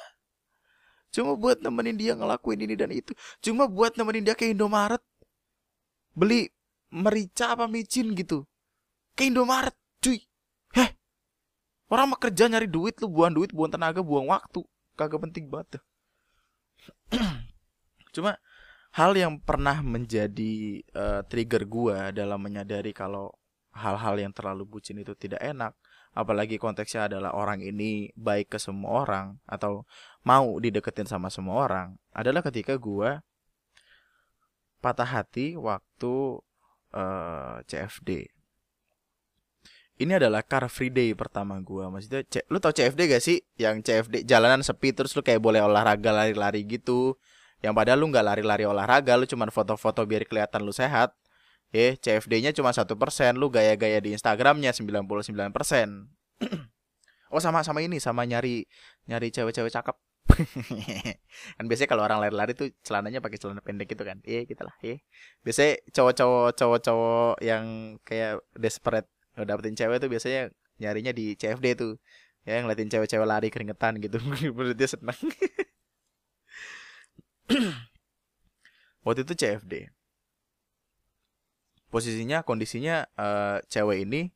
[1.08, 3.12] Cuma buat nemenin dia ngelakuin ini dan itu.
[3.44, 5.02] Cuma buat nemenin dia ke Indomaret.
[6.14, 6.52] Beli
[6.90, 8.46] merica apa micin gitu.
[9.14, 10.22] Ke Indomaret cuy.
[10.74, 10.90] Heh.
[11.90, 14.62] Orang mah kerja nyari duit lu buang duit buang tenaga buang waktu.
[14.94, 15.82] Kagak penting banget tuh.
[18.14, 18.36] cuma
[18.90, 23.30] hal yang pernah menjadi uh, trigger gua dalam menyadari kalau
[23.70, 25.78] hal-hal yang terlalu bucin itu tidak enak
[26.10, 29.86] apalagi konteksnya adalah orang ini baik ke semua orang atau
[30.26, 33.22] mau dideketin sama semua orang adalah ketika gua
[34.82, 36.42] patah hati waktu
[36.94, 38.10] uh, eh, CFD.
[40.00, 41.92] Ini adalah car free day pertama gua.
[41.92, 43.44] Maksudnya, C lu tau CFD gak sih?
[43.60, 47.20] Yang CFD jalanan sepi terus lu kayak boleh olahraga lari-lari gitu.
[47.60, 51.12] Yang padahal lu nggak lari-lari olahraga, lu cuma foto-foto biar kelihatan lu sehat.
[51.70, 55.12] Eh, CFD-nya cuma satu persen, lu gaya-gaya di Instagramnya 99%.
[57.32, 58.64] oh sama sama ini, sama nyari
[59.06, 59.96] nyari cewek-cewek cakep.
[61.58, 64.22] kan biasanya kalau orang lari-lari tuh celananya pakai celana pendek gitu kan.
[64.24, 65.00] Iya gitu lah iya.
[65.44, 71.98] Biasanya cowok-cowok cowok-cowok yang kayak desperate dapetin cewek tuh biasanya nyarinya di CFD tuh.
[72.48, 74.18] Ya ngeliatin cewek-cewek lari keringetan gitu.
[74.56, 75.18] Menurut dia seneng.
[79.04, 79.90] Waktu itu CFD
[81.90, 84.30] posisinya kondisinya uh, cewek ini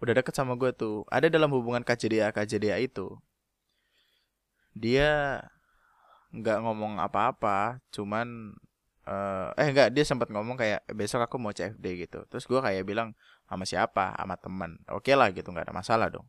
[0.00, 1.04] udah deket sama gue tuh.
[1.10, 3.18] Ada dalam hubungan KJDA KJDA itu
[4.80, 5.44] dia
[6.30, 8.54] nggak ngomong apa-apa cuman
[9.10, 12.24] uh, eh nggak dia sempat ngomong kayak besok aku mau CFD gitu.
[12.30, 13.12] Terus gue kayak bilang
[13.50, 14.14] sama siapa?
[14.14, 16.26] Sama teman oke okay lah gitu nggak ada masalah dong.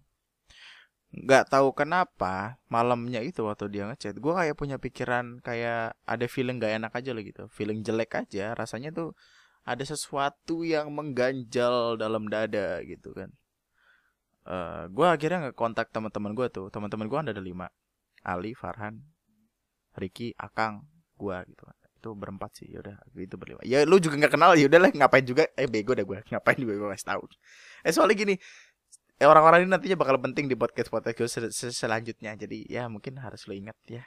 [1.12, 6.58] Nggak tahu kenapa malamnya itu waktu dia ngechat gue kayak punya pikiran kayak ada feeling
[6.58, 7.44] gak enak aja lah gitu.
[7.52, 9.14] Feeling jelek aja rasanya tuh
[9.62, 13.30] ada sesuatu yang mengganjal dalam dada gitu kan.
[14.42, 16.68] Uh, eh, gue akhirnya nggak kontak teman-teman gue tuh.
[16.74, 17.70] Teman-teman gue ada lima
[18.26, 19.02] Ali Farhan
[19.98, 21.64] Ricky Akang gua gitu.
[21.66, 23.62] Kan itu berempat sih yaudah itu berlima.
[23.62, 25.46] Ya lu juga nggak kenal ya udahlah ngapain juga?
[25.54, 27.22] Eh bego dah gue ngapain juga gue kasih tahu?
[27.86, 28.36] Eh soalnya gini
[29.22, 32.34] eh, orang-orang ini nantinya bakal penting di podcast podcast gue sel sel selanjutnya.
[32.34, 34.02] Jadi ya mungkin harus lo ingat ya.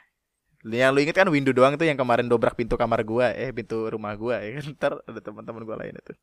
[0.67, 3.87] Yang lu inget kan window doang tuh yang kemarin dobrak pintu kamar gua eh pintu
[3.87, 4.65] rumah gua ya kan?
[4.75, 6.13] Ntar ada teman-teman gua lain itu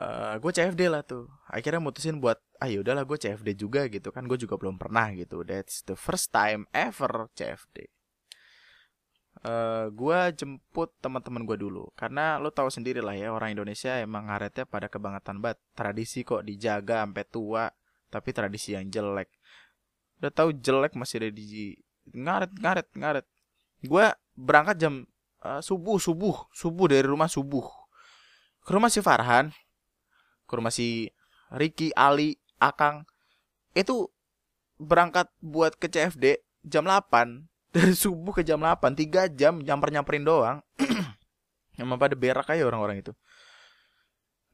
[0.00, 1.28] uh, eh, gue CFD lah tuh.
[1.48, 4.24] Akhirnya mutusin buat ah ya udahlah gue CFD juga gitu kan.
[4.28, 5.44] Gue juga belum pernah gitu.
[5.44, 7.96] That's the first time ever CFD
[9.44, 11.90] uh, eh, gue jemput teman-teman gue dulu.
[11.94, 15.58] Karena lo tahu sendiri lah ya orang Indonesia emang ngaretnya pada kebangetan banget.
[15.76, 17.64] Tradisi kok dijaga sampai tua
[18.10, 19.30] tapi tradisi yang jelek.
[20.22, 21.76] Udah tahu jelek masih ada di
[22.14, 23.26] ngaret ngaret ngaret.
[23.84, 24.94] Gue berangkat jam
[25.44, 27.66] uh, subuh subuh subuh dari rumah subuh.
[28.66, 29.54] Ke rumah si Farhan
[30.46, 31.10] ke rumah si
[31.52, 33.04] Ricky Ali Akang.
[33.76, 34.14] Itu
[34.80, 40.24] berangkat buat ke CFD jam 8 dari subuh ke jam 8 3 jam nyamper nyamperin
[40.24, 40.58] doang.
[41.80, 43.12] Emang pada berak aja orang-orang itu.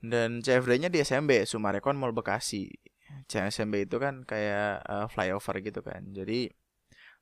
[0.02, 2.66] Dan CFD-nya di SMB Sumarekon Mall Bekasi.
[3.30, 6.02] CSMB itu kan kayak uh, flyover gitu kan.
[6.10, 6.50] Jadi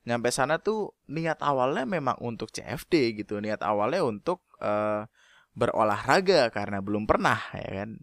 [0.09, 3.37] nyampe sana tuh niat awalnya memang untuk CFD gitu.
[3.37, 5.05] Niat awalnya untuk uh,
[5.53, 7.99] berolahraga karena belum pernah ya kan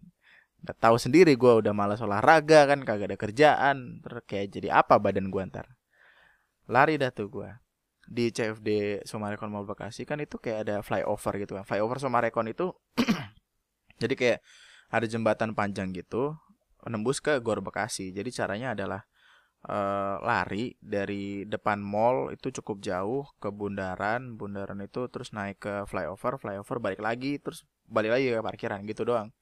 [0.59, 3.77] udah tahu sendiri gue udah malas olahraga kan kagak ada kerjaan
[4.27, 5.67] kayak jadi apa badan gue ntar.
[6.69, 7.51] Lari dah tuh gue
[8.09, 11.65] di CFD Sumarekon Mall Bekasi kan itu kayak ada flyover gitu kan.
[11.65, 12.75] Flyover Sumarekon itu
[14.03, 14.39] jadi kayak
[14.89, 16.35] ada jembatan panjang gitu
[16.89, 18.11] nembus ke Gor Bekasi.
[18.11, 19.05] Jadi caranya adalah
[19.67, 25.75] uh, lari dari depan mall itu cukup jauh ke bundaran bundaran itu terus naik ke
[25.91, 29.35] flyover flyover balik lagi terus balik lagi ke parkiran gitu doang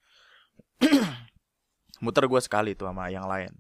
[2.05, 3.53] muter gue sekali tuh sama yang lain.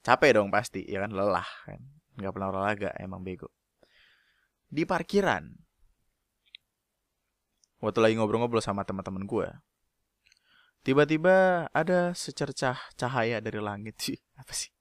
[0.00, 1.12] Capek dong pasti ya kan?
[1.12, 1.80] Lelah kan?
[2.16, 3.50] Nggak pernah olahraga emang bego.
[4.70, 5.50] Di parkiran
[7.80, 9.48] waktu lagi ngobrol-ngobrol sama teman-teman gue
[10.80, 13.96] tiba-tiba ada secercah cahaya dari langit.
[14.04, 14.72] Sih apa sih?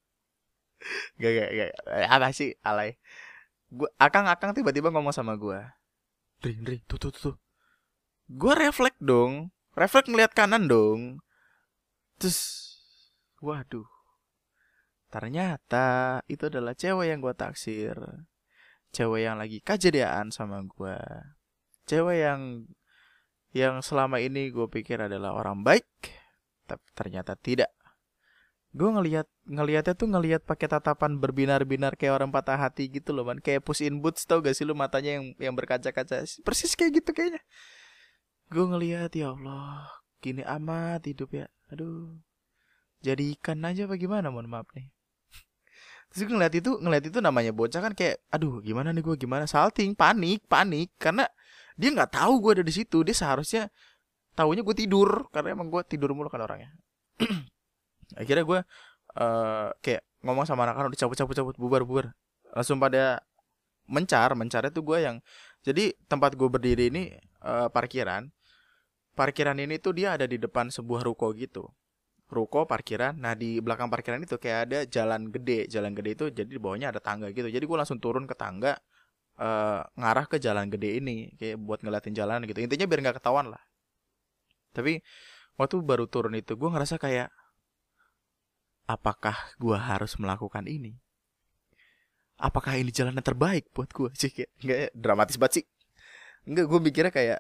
[1.20, 1.70] Gak gak gak
[2.08, 2.56] apa sih?
[2.64, 2.96] Alay.
[3.68, 5.62] Gua akang akang tiba-tiba ngomong sama gue
[6.40, 7.36] Dri, Dri, tuh tuh tuh, tuh.
[8.32, 9.52] gue refleks dong.
[9.76, 11.20] Refleks ngeliat kanan dong
[12.20, 12.40] terus
[13.40, 13.88] waduh
[15.10, 17.98] ternyata itu adalah cewek yang gue taksir.
[18.90, 20.98] Cewek yang lagi kejadian sama gue
[21.90, 22.42] cewek yang
[23.50, 25.90] yang selama ini gue pikir adalah orang baik
[26.70, 27.74] tapi ternyata tidak.
[28.70, 33.42] Gue ngelihat ngelihatnya tuh ngelihat pakai tatapan berbinar-binar kayak orang patah hati gitu loh man.
[33.42, 36.22] Kayak push in boots tau gak sih lu matanya yang yang berkaca-kaca?
[36.46, 37.42] Persis kayak gitu kayaknya.
[38.54, 39.90] Gue ngelihat ya Allah
[40.22, 42.18] gini amat hidup ya aduh.
[43.00, 44.92] Jadi ikan aja bagaimana mohon maaf nih.
[46.12, 49.48] Terus gue ngeliat itu ngeliat itu namanya bocah kan kayak aduh gimana nih gue gimana?
[49.48, 50.92] Salting panik panik.
[51.00, 51.24] Karena
[51.80, 53.06] dia nggak tahu gue ada di situ.
[53.08, 53.72] Dia seharusnya
[54.36, 55.32] tahunya gue tidur.
[55.32, 56.76] Karena emang gue tidur mulu kan orangnya.
[58.20, 58.60] Akhirnya gue
[59.16, 62.06] uh, kayak ngomong sama anak-anak dicabut cabut cabut bubar bubar
[62.52, 63.24] langsung pada
[63.88, 64.36] mencar.
[64.36, 65.24] Mencar itu gue yang
[65.64, 68.28] jadi tempat gue berdiri ini uh, parkiran
[69.20, 71.68] parkiran ini tuh dia ada di depan sebuah ruko gitu
[72.32, 76.48] ruko parkiran nah di belakang parkiran itu kayak ada jalan gede jalan gede itu jadi
[76.48, 78.80] di bawahnya ada tangga gitu jadi gue langsung turun ke tangga
[79.36, 83.52] uh, ngarah ke jalan gede ini kayak buat ngeliatin jalan gitu intinya biar nggak ketahuan
[83.52, 83.60] lah
[84.72, 85.04] tapi
[85.60, 87.28] waktu baru turun itu gue ngerasa kayak
[88.90, 90.98] apakah gue harus melakukan ini?
[92.42, 94.34] Apakah ini jalan yang terbaik buat gue sih?
[94.34, 95.66] Kayak nggak ya, dramatis banget sih.
[96.50, 97.40] Enggak, gue mikirnya kayak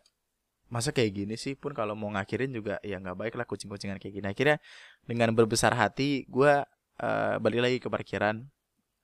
[0.69, 4.13] masa kayak gini sih pun kalau mau ngakhirin juga ya nggak baik lah kucing-kucingan kayak
[4.21, 4.27] gini.
[4.29, 4.57] Akhirnya
[5.05, 6.53] dengan berbesar hati gue
[7.01, 8.45] uh, balik lagi ke parkiran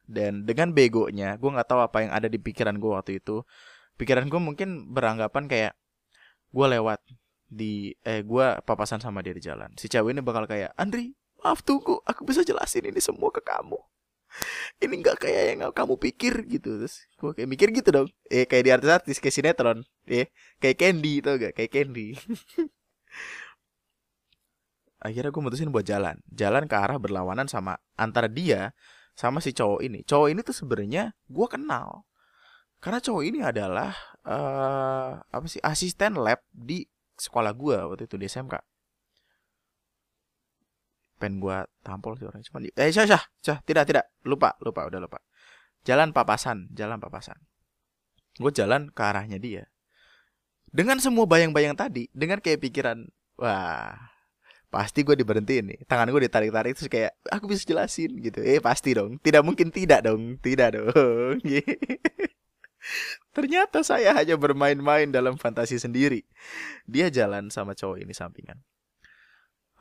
[0.05, 3.41] dan dengan begonya gue nggak tahu apa yang ada di pikiran gue waktu itu.
[3.97, 5.73] Pikiran gue mungkin beranggapan kayak
[6.53, 7.01] gue lewat
[7.49, 9.73] di eh gue papasan sama dia di jalan.
[9.77, 11.13] Si cewek ini bakal kayak Andri
[11.45, 13.77] maaf tunggu aku bisa jelasin ini semua ke kamu
[14.83, 16.83] ini nggak kayak yang kamu pikir gitu.
[16.83, 18.07] Terus gue kayak mikir gitu dong.
[18.27, 19.79] Eh kayak di artis-artis kayak sinetron.
[20.07, 22.15] Eh kayak Candy tau gak kayak Candy.
[25.05, 26.17] Akhirnya gue mutusin buat jalan.
[26.33, 28.73] Jalan ke arah berlawanan sama antara dia
[29.13, 30.01] sama si cowok ini.
[30.03, 32.09] Cowok ini tuh sebenarnya gue kenal.
[32.81, 33.93] Karena cowok ini adalah
[34.25, 38.74] uh, apa sih asisten lab di sekolah gue waktu itu di SMK
[41.25, 42.45] pengen gua tampol sih orangnya.
[42.45, 44.05] Cuma eh syah syah syah tidak tidak.
[44.21, 45.17] Lupa lupa udah lupa.
[45.81, 47.41] Jalan papasan jalan papasan.
[48.37, 49.65] Gue jalan ke arahnya dia.
[50.69, 53.09] Dengan semua bayang-bayang tadi dengan kayak pikiran
[53.41, 53.95] wah
[54.69, 55.79] pasti gue diberhentiin nih.
[55.89, 58.45] Tangan gue ditarik-tarik terus kayak aku bisa jelasin gitu.
[58.45, 59.17] Eh pasti dong.
[59.23, 60.37] Tidak mungkin tidak dong.
[60.37, 61.39] Tidak dong.
[63.35, 66.27] Ternyata saya hanya bermain-main dalam fantasi sendiri.
[66.85, 68.59] Dia jalan sama cowok ini sampingan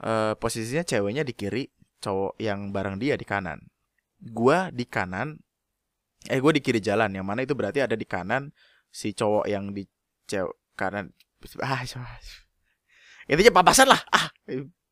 [0.03, 1.69] uh, posisinya ceweknya di kiri,
[2.03, 3.61] cowok yang bareng dia di kanan.
[4.19, 5.37] Gua di kanan,
[6.27, 8.49] eh gue di kiri jalan, yang mana itu berarti ada di kanan
[8.89, 9.85] si cowok yang di
[10.25, 11.13] cewek kanan.
[11.61, 11.85] Ah,
[13.31, 14.33] intinya papasan lah, ah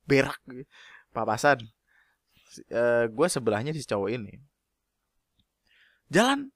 [0.04, 0.38] berak,
[1.16, 1.64] papasan.
[2.68, 4.36] Uh, gue sebelahnya si cowok ini.
[6.12, 6.52] Jalan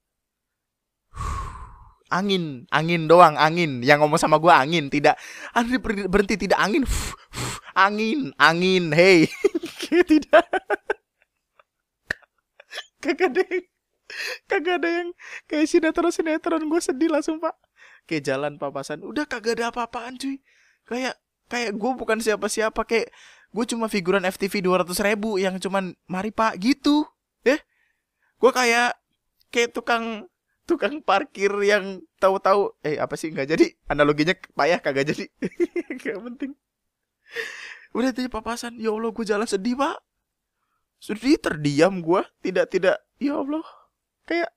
[2.13, 5.17] angin angin doang angin yang ngomong sama gue angin tidak
[6.07, 6.85] berhenti tidak angin
[7.77, 9.29] angin angin hey.
[9.87, 10.49] Tidak.
[12.99, 13.65] Kagak ada yang
[14.49, 15.09] kagak ada yang
[15.47, 17.55] kayak sinetron sinetron gue sedih langsung pak.
[18.09, 19.05] Kayak jalan papasan.
[19.05, 20.43] Udah kagak ada apa-apaan cuy.
[20.89, 22.83] Kayak kayak gue bukan siapa-siapa.
[22.89, 23.13] Kayak
[23.55, 27.07] gue cuma figuran FTV dua ratus ribu yang cuman mari pak gitu.
[27.47, 27.61] Eh
[28.41, 28.99] gue kayak
[29.55, 30.27] kayak tukang
[30.67, 33.31] tukang parkir yang tahu-tahu eh apa sih?
[33.31, 33.67] Nggak jadi.
[33.87, 35.31] Analoginya payah kagak jadi.
[36.03, 36.55] Gak penting
[37.97, 39.97] udah itu papasan ya allah gue jalan sedih pak.
[41.01, 43.65] Sedih terdiam gue tidak tidak ya allah
[44.29, 44.53] kayak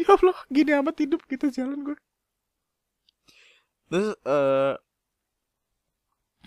[0.00, 1.96] ya allah gini amat hidup kita jalan gue
[3.84, 4.74] terus uh,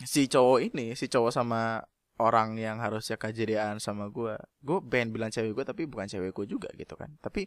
[0.03, 1.86] si cowok ini si cowok sama
[2.17, 4.34] orang yang harusnya kejadian sama gue
[4.65, 7.13] gue pengen bilang cewek gue tapi bukan cewek gue juga gitu kan.
[7.21, 7.45] Tapi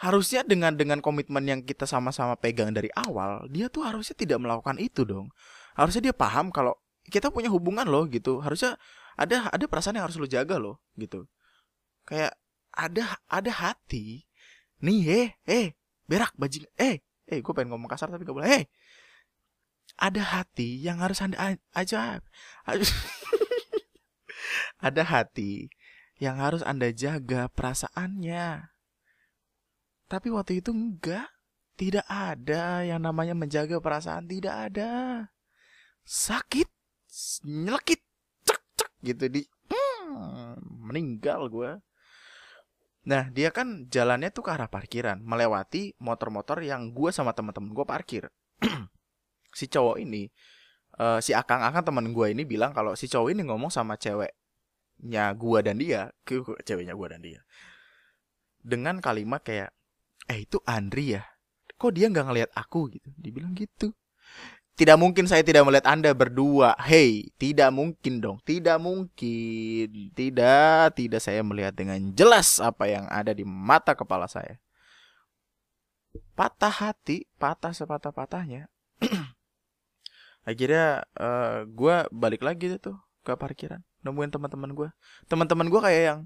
[0.00, 4.80] harusnya dengan dengan komitmen yang kita sama-sama pegang dari awal dia tuh harusnya tidak melakukan
[4.80, 5.28] itu dong.
[5.76, 6.74] Harusnya dia paham kalau
[7.08, 8.76] kita punya hubungan loh gitu harusnya
[9.16, 11.24] ada ada perasaan yang harus lo jaga loh gitu
[12.04, 12.36] kayak
[12.74, 14.28] ada ada hati
[14.84, 15.66] nih eh eh
[16.04, 18.64] berak bajing eh eh gue pengen ngomong kasar tapi gak boleh eh
[20.00, 22.20] ada hati yang harus anda aja
[24.86, 25.68] ada hati
[26.20, 28.70] yang harus anda jaga perasaannya
[30.10, 31.30] tapi waktu itu enggak.
[31.78, 34.26] Tidak ada yang namanya menjaga perasaan.
[34.26, 34.90] Tidak ada.
[36.02, 36.66] Sakit.
[37.46, 38.00] Nyelekit.
[38.46, 38.90] Cek, cek.
[39.02, 39.42] Gitu di.
[39.70, 40.58] Hmm,
[40.90, 41.70] meninggal gue.
[43.06, 45.18] Nah dia kan jalannya tuh ke arah parkiran.
[45.22, 48.24] Melewati motor-motor yang gue sama teman-teman gue parkir.
[49.58, 50.30] si cowok ini.
[51.00, 55.58] Uh, si akang-akang teman gue ini bilang kalau si cowok ini ngomong sama ceweknya gue
[55.62, 56.12] dan dia.
[56.22, 57.40] Ke ceweknya gue dan dia.
[58.60, 59.72] Dengan kalimat kayak
[60.30, 61.24] eh itu Andri ya
[61.80, 63.96] kok dia nggak ngelihat aku gitu dibilang gitu
[64.80, 66.72] tidak mungkin saya tidak melihat anda berdua.
[66.80, 68.40] Hey tidak mungkin dong.
[68.48, 70.16] Tidak mungkin.
[70.16, 74.56] Tidak tidak saya melihat dengan jelas apa yang ada di mata kepala saya.
[76.32, 78.72] Patah hati patah sepatah patahnya
[80.48, 84.88] akhirnya uh, eh, gue balik lagi tuh ke parkiran nemuin teman-teman gue
[85.28, 86.20] teman-teman gue kayak yang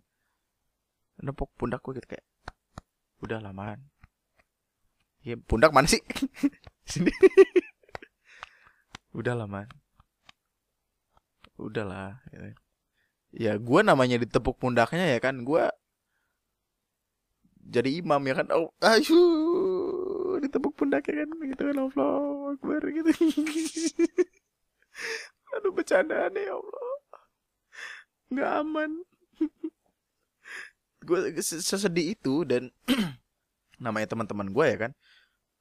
[1.19, 2.27] nepuk pundak gue gitu kayak
[3.27, 3.83] udah lamaan.
[5.27, 5.99] Ya pundak mana sih?
[6.91, 7.11] Sini.
[9.15, 9.71] Udahlah man.
[11.55, 12.19] Udahlah.
[12.35, 12.41] Ya,
[13.31, 15.47] ya gue namanya ditepuk pundaknya ya kan.
[15.47, 15.71] Gue
[17.63, 18.51] jadi imam ya kan.
[18.51, 19.23] Oh, ayu
[20.43, 22.15] ditepuk pundaknya kan gitu kan Allah
[22.59, 23.11] Akbar gitu.
[25.55, 26.91] Aduh bercandaan ya Allah.
[28.35, 28.91] Nggak aman.
[31.05, 32.73] gue sesedih itu dan
[33.85, 34.93] namanya teman-teman gue ya kan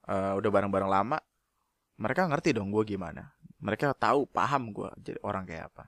[0.08, 1.20] uh, udah bareng-bareng lama
[2.00, 5.88] mereka ngerti dong gue gimana mereka tahu paham gue jadi orang kayak apa.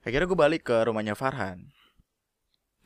[0.00, 1.68] Akhirnya gue balik ke rumahnya Farhan.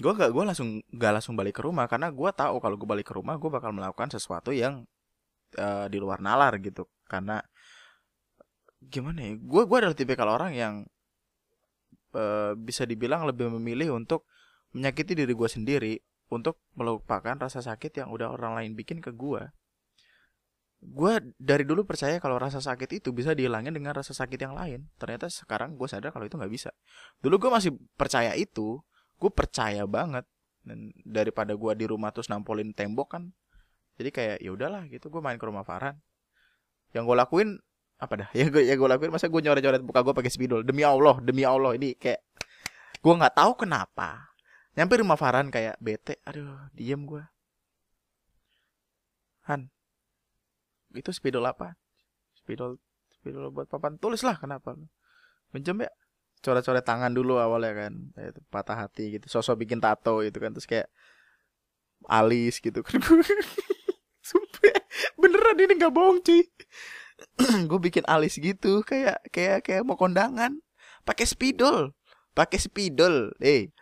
[0.03, 3.07] Gue gak gue langsung gak langsung balik ke rumah karena gue tahu kalau gue balik
[3.07, 4.83] ke rumah gue bakal melakukan sesuatu yang
[5.55, 6.91] uh, di luar nalar gitu.
[7.07, 7.39] Karena
[8.83, 10.75] gimana ya gue gue adalah tipe kalau orang yang
[12.19, 14.27] uh, bisa dibilang lebih memilih untuk
[14.75, 15.95] menyakiti diri gue sendiri
[16.35, 19.47] untuk melupakan rasa sakit yang udah orang lain bikin ke gue
[20.83, 24.91] gue dari dulu percaya kalau rasa sakit itu bisa dihilangin dengan rasa sakit yang lain.
[24.99, 26.75] Ternyata sekarang gue sadar kalau itu nggak bisa.
[27.23, 28.83] Dulu gue masih percaya itu
[29.17, 30.27] gue percaya banget.
[30.63, 33.35] Dan daripada gue di rumah terus nampolin tembok kan
[33.95, 35.07] jadi kayak ya udahlah gitu.
[35.07, 35.95] Gue main ke rumah Farhan.
[36.91, 37.49] Yang gue lakuin
[38.03, 38.29] apa dah?
[38.39, 40.67] Ya gue ya gue lakuin masa gue nyoret-nyoret buka gue pakai spidol?
[40.67, 41.79] Demi Allah demi Allah.
[41.79, 42.21] Ini kayak
[42.99, 44.35] gue nggak tahu kenapa.
[44.75, 46.19] Nyampe rumah Farhan kayak bete.
[46.27, 47.23] Aduh diem gue
[49.47, 49.71] Han
[50.95, 51.77] itu spidol apa?
[52.37, 52.79] Spidol
[53.13, 54.77] spidol buat papan tulis lah kenapa?
[55.53, 55.91] Minjem ya?
[56.43, 57.93] Coret-coret tangan dulu awalnya kan
[58.51, 59.31] patah hati gitu.
[59.31, 60.91] Sosok bikin tato itu kan terus kayak
[62.11, 62.99] alis gitu kan.
[64.29, 64.79] Sumpah
[65.19, 66.43] beneran ini nggak bohong cuy.
[67.71, 70.59] Gue bikin alis gitu kayak kayak kayak mau kondangan.
[71.07, 71.95] Pakai spidol
[72.33, 73.37] pakai spidol.
[73.41, 73.73] Eh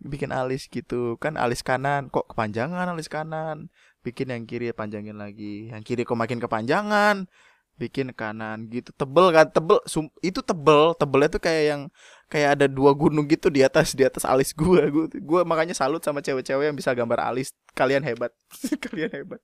[0.00, 2.08] bikin alis gitu kan alis kanan.
[2.08, 3.68] Kok kepanjangan alis kanan
[4.06, 5.74] bikin yang kiri panjangin lagi.
[5.74, 7.26] Yang kiri kok makin kepanjangan.
[7.76, 8.94] Bikin kanan gitu.
[8.94, 9.50] Tebel kan?
[9.50, 9.82] Tebel.
[9.90, 10.94] Sum, itu tebel.
[10.94, 11.82] Tebelnya tuh kayak yang
[12.30, 14.86] kayak ada dua gunung gitu di atas di atas alis gua.
[15.20, 17.50] Gua, makanya salut sama cewek-cewek yang bisa gambar alis.
[17.74, 18.30] Kalian hebat.
[18.86, 19.42] Kalian hebat.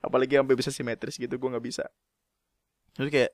[0.00, 1.84] Apalagi sampai bisa simetris gitu gua nggak bisa.
[2.96, 3.32] Terus kayak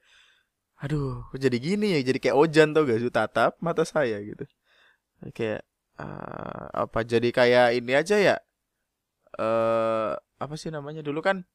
[0.82, 2.00] aduh jadi gini ya?
[2.02, 3.08] Jadi kayak ojan tau gak sih?
[3.08, 4.44] Tatap mata saya gitu.
[5.32, 5.64] Kayak
[5.96, 8.36] uh, apa jadi kayak ini aja ya
[9.38, 11.46] uh, apa sih namanya dulu kan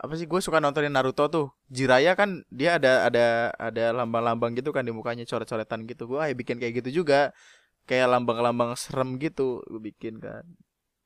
[0.00, 1.46] apa sih gue suka nontonin Naruto tuh.
[1.68, 6.08] Jiraya kan dia ada ada ada lambang-lambang gitu kan di mukanya coret-coretan gitu.
[6.08, 7.36] Gue ayo bikin kayak gitu juga.
[7.84, 10.44] Kayak lambang-lambang serem gitu gue bikin kan.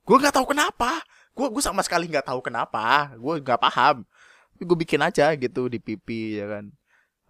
[0.07, 1.03] Gue nggak tahu kenapa.
[1.35, 3.11] Gue gue sama sekali nggak tahu kenapa.
[3.19, 4.07] Gue nggak paham.
[4.63, 6.65] Gue bikin aja gitu di pipi ya kan.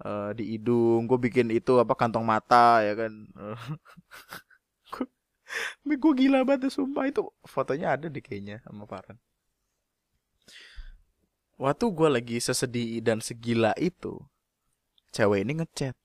[0.06, 1.10] Uh, di hidung.
[1.10, 3.14] Gue bikin itu apa kantong mata ya kan
[5.86, 7.08] gue gila banget sumpah.
[7.08, 9.18] Itu fotonya ada deh kayaknya sama Farhan.
[11.56, 14.20] Waktu gue lagi sesedih dan segila itu
[15.16, 15.96] cewek ini ngechat.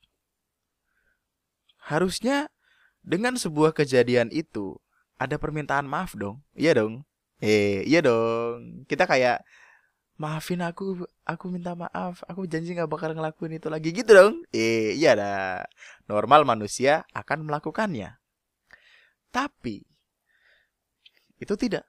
[1.91, 2.47] Harusnya
[3.03, 4.79] dengan sebuah kejadian itu
[5.19, 6.39] ada permintaan maaf dong.
[6.55, 7.03] Iya dong.
[7.43, 8.87] Eh iya dong.
[8.87, 9.43] Kita kayak
[10.21, 12.23] maafin aku aku minta maaf.
[12.31, 13.91] Aku janji nggak bakal ngelakuin itu lagi.
[13.91, 14.47] Gitu dong.
[14.55, 15.67] Eh iya dah.
[16.07, 18.20] Normal manusia akan melakukannya
[19.31, 19.87] tapi
[21.41, 21.87] itu tidak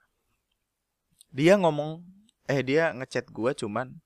[1.33, 2.05] dia ngomong
[2.47, 3.97] eh dia ngechat gue cuman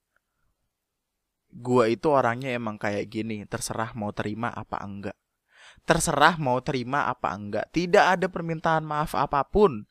[1.55, 5.17] gue itu orangnya emang kayak gini terserah mau terima apa enggak
[5.87, 9.85] terserah mau terima apa enggak tidak ada permintaan maaf apa pun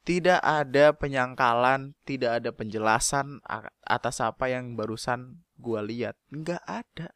[0.00, 3.38] tidak ada penyangkalan, tidak ada penjelasan
[3.84, 6.16] atas apa yang barusan gue lihat.
[6.32, 7.12] Nggak ada.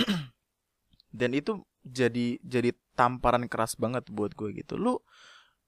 [1.18, 4.78] Dan itu jadi jadi tamparan keras banget buat gue gitu.
[4.78, 5.02] Lu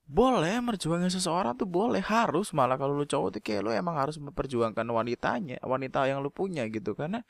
[0.07, 4.23] boleh merjuangin seseorang tuh boleh harus malah kalau lu cowok tuh kayak lu emang harus
[4.23, 6.95] memperjuangkan wanitanya wanita yang lu punya gitu.
[6.95, 7.27] Karena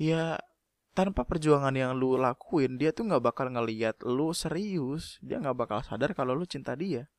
[0.00, 0.40] ya
[0.96, 5.20] tanpa perjuangan yang lu lakuin dia tuh nggak bakal ngeliat lu serius.
[5.20, 7.12] Dia nggak bakal sadar kalau lu cinta dia.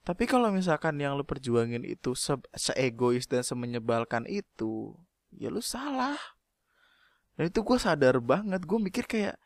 [0.00, 4.96] Tapi kalau misalkan yang lu perjuangin itu se seegois dan semenyebalkan itu
[5.32, 6.20] ya lu salah.
[7.36, 8.64] Dan itu gue sadar banget.
[8.68, 9.40] Gue mikir kayak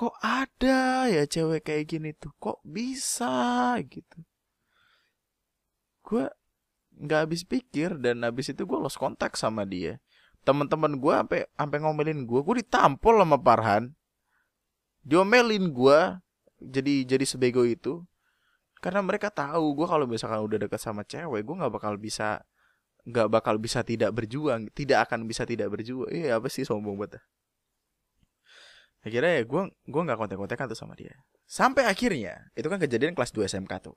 [0.00, 2.32] kok ada ya cewek kayak gini tuh?
[2.40, 3.76] Kok bisa?
[3.84, 4.24] Gitu.
[6.00, 6.24] Gue
[6.96, 10.00] nggak habis pikir dan habis itu gue lost kontak sama dia.
[10.40, 13.92] Teman-teman gue sampai sampai ngomelin gue gue ditampol sama Parhan
[15.04, 16.00] diomelin gue
[16.64, 18.00] jadi jadi sebego itu.
[18.80, 22.40] Karena mereka tahu gue kalau misalkan udah dekat sama cewek gue nggak bakal bisa
[23.04, 26.08] nggak bakal bisa tidak berjuang tidak akan bisa tidak berjuang.
[26.08, 27.20] Iya apa sih sombong banget
[29.00, 31.14] akhirnya ya gue gue nggak kontek-kontekan tuh sama dia.
[31.48, 33.96] Sampai akhirnya itu kan kejadian kelas 2 SMK tuh.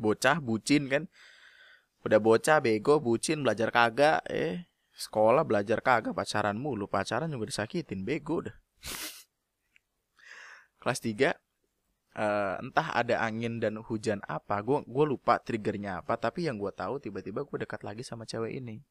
[0.00, 1.04] Bocah bucin kan.
[2.00, 8.04] Udah bocah bego bucin belajar kagak eh sekolah belajar kagak pacaran mulu pacaran juga disakitin
[8.04, 8.56] bego udah
[10.80, 11.32] kelas 3 uh,
[12.20, 16.68] eh, entah ada angin dan hujan apa gue gue lupa triggernya apa tapi yang gue
[16.68, 18.84] tahu tiba-tiba gue dekat lagi sama cewek ini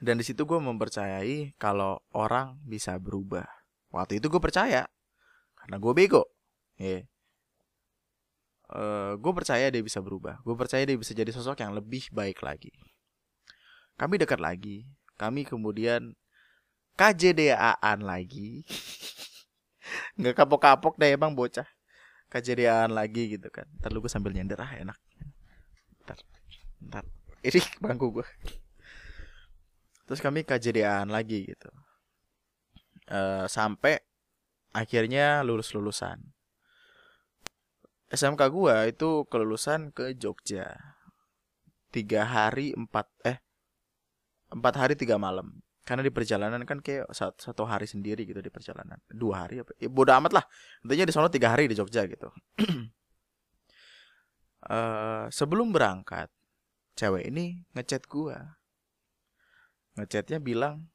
[0.00, 3.48] dan di situ gue mempercayai kalau orang bisa berubah
[3.92, 4.84] waktu itu gue percaya
[5.56, 6.24] karena gue bego
[6.76, 7.06] yeah
[8.72, 10.40] uh, eh, gue percaya dia bisa berubah.
[10.42, 12.72] Gue percaya dia bisa jadi sosok yang lebih baik lagi.
[13.94, 14.88] Kami dekat lagi.
[15.16, 16.12] Kami kemudian
[16.96, 18.64] KJDA-an lagi.
[20.18, 21.66] Nggak kapok-kapok deh emang bocah.
[22.32, 23.68] KJDA-an lagi gitu kan.
[23.80, 24.98] Ntar lu gue sambil nyender ah enak.
[26.04, 26.18] Ntar.
[26.82, 27.04] Ntar.
[27.46, 28.26] Ini bangku gue.
[30.06, 31.70] Terus kami KJDA-an lagi gitu.
[33.10, 33.98] Uh, sampai
[34.70, 36.22] akhirnya lulus-lulusan.
[38.06, 40.78] SMK gua itu kelulusan ke Jogja.
[41.90, 43.42] Tiga hari empat eh
[44.54, 45.58] empat hari tiga malam.
[45.86, 48.98] Karena di perjalanan kan kayak satu, hari sendiri gitu di perjalanan.
[49.06, 49.70] Dua hari apa?
[49.78, 50.44] Ya, bodoh amat lah.
[50.82, 52.26] Intinya di sana tiga hari di Jogja gitu.
[54.66, 56.26] Uh, sebelum berangkat
[56.98, 58.55] cewek ini ngechat gua
[59.96, 60.92] ngechatnya bilang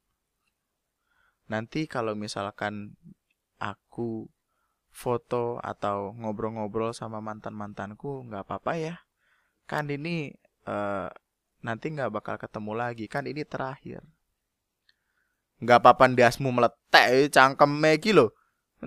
[1.50, 2.96] nanti kalau misalkan
[3.60, 4.30] aku
[4.92, 8.94] foto atau ngobrol-ngobrol sama mantan-mantanku nggak apa-apa ya.
[9.64, 10.32] Kan ini
[10.68, 11.08] uh,
[11.64, 13.04] nanti nggak bakal ketemu lagi.
[13.08, 14.04] Kan ini terakhir.
[15.60, 18.34] Nggak apa-apa dasmu meletek cangkem iki lo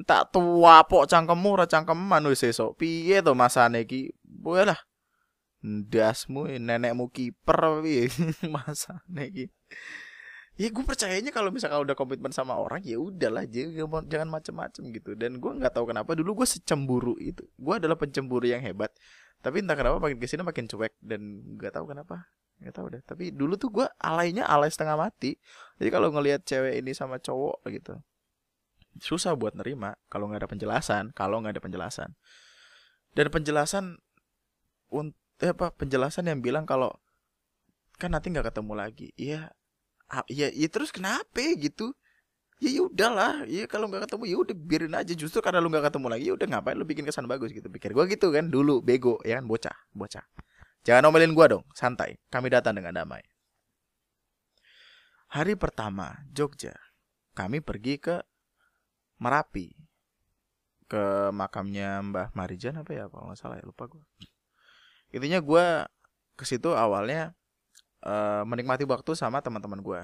[0.04, 4.12] tak tua pok cangkemmu ora cangkem manu sesok piye to masane iki?
[4.44, 4.76] Lah.
[5.64, 8.12] Dasmu nenekmu kiper piye
[8.54, 9.46] masane iki
[10.56, 15.12] ya gue percayanya kalau misalkan udah komitmen sama orang ya udahlah jangan jangan macem-macem gitu.
[15.20, 17.44] Dan gue nggak tahu kenapa dulu gue secemburu itu.
[17.60, 18.92] Gue adalah pencemburu yang hebat.
[19.44, 21.22] Tapi entah kenapa makin ke sini makin cuek dan
[21.60, 22.32] nggak tahu kenapa.
[22.64, 23.02] Nggak tahu deh.
[23.04, 25.36] Tapi dulu tuh gue alainya alay setengah mati.
[25.78, 28.00] Jadi kalau ngelihat cewek ini sama cowok gitu
[29.00, 32.10] susah buat nerima kalau nggak ada penjelasan kalau nggak ada penjelasan.
[33.16, 34.00] Dan penjelasan
[34.92, 36.92] untuk apa penjelasan yang bilang kalau
[37.96, 39.08] kan nanti nggak ketemu lagi.
[39.16, 39.52] Iya
[40.30, 41.94] ya ya terus kenapa gitu?
[42.64, 45.14] Ya ya udahlah ya kalau nggak ketemu ya udah biarin aja.
[45.14, 47.68] Justru karena lu nggak ketemu lagi ya udah ngapain lu bikin kesan bagus gitu?
[47.68, 49.46] Pikir gue gitu kan dulu bego ya kan?
[49.50, 50.26] Bocah bocah.
[50.86, 52.18] Jangan omelin gue dong santai.
[52.32, 53.24] Kami datang dengan damai.
[55.36, 56.78] Hari pertama Jogja.
[57.36, 58.24] Kami pergi ke
[59.20, 59.76] Merapi.
[60.86, 64.06] Ke makamnya Mbah Marijan apa ya kalau nggak salah ya lupa gue
[65.16, 65.66] intinya gue
[66.36, 67.32] ke situ awalnya
[68.06, 70.02] uh, menikmati waktu sama teman-teman gue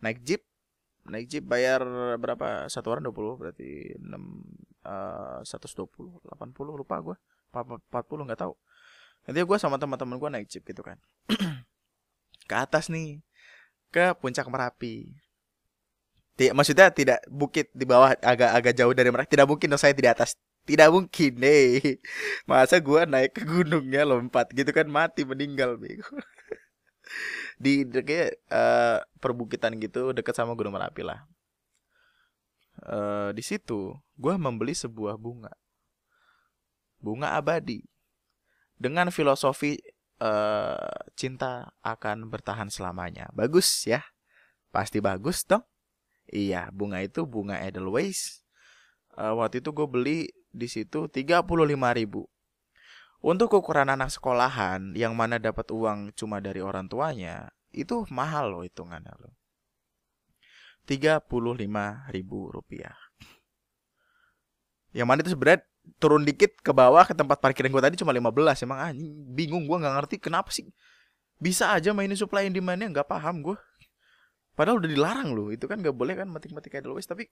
[0.00, 0.42] naik jeep
[1.08, 1.82] naik jeep bayar
[2.16, 2.70] berapa?
[2.70, 4.06] Satu orang 20 berarti 6
[4.86, 7.16] uh, 120 80 lupa gue
[7.50, 8.54] 40 nggak tahu.
[9.26, 10.96] Nanti gue sama teman-teman gue naik jeep gitu kan.
[12.48, 13.22] Ke atas nih
[13.90, 15.18] ke puncak merapi.
[16.38, 20.06] Tidak, maksudnya tidak bukit di bawah agak-agak jauh dari mereka tidak mungkin dong saya di
[20.06, 20.32] atas.
[20.64, 21.98] Tidak mungkin deh
[22.48, 26.06] masa gue naik ke gunungnya lompat gitu kan mati meninggal bego
[27.62, 31.24] di kayak uh, perbukitan gitu dekat sama gunung merapi lah.
[32.80, 35.52] Uh, di situ gue membeli sebuah bunga.
[37.00, 37.84] Bunga abadi.
[38.80, 39.76] Dengan filosofi
[40.24, 43.28] uh, cinta akan bertahan selamanya.
[43.36, 44.00] Bagus ya?
[44.72, 45.64] Pasti bagus dong.
[46.30, 48.46] Iya, bunga itu bunga Edelweiss.
[49.18, 50.18] Uh, waktu itu gue beli
[50.54, 51.44] di situ 35
[51.98, 52.30] ribu.
[53.20, 58.62] Untuk ukuran anak sekolahan yang mana dapat uang cuma dari orang tuanya, itu mahal loh
[58.64, 59.36] hitungannya loh.
[60.88, 61.28] 35
[62.10, 62.96] ribu rupiah.
[64.96, 65.60] Yang mana itu sebenarnya
[66.00, 69.76] turun dikit ke bawah ke tempat parkiran gue tadi cuma 15 emang anjing bingung gue
[69.80, 70.68] nggak ngerti kenapa sih
[71.40, 73.56] bisa aja mainin supply and demandnya nggak paham gue
[74.60, 77.08] Padahal udah dilarang loh, itu kan gak boleh kan matik-matik Edelweiss.
[77.08, 77.24] Tapi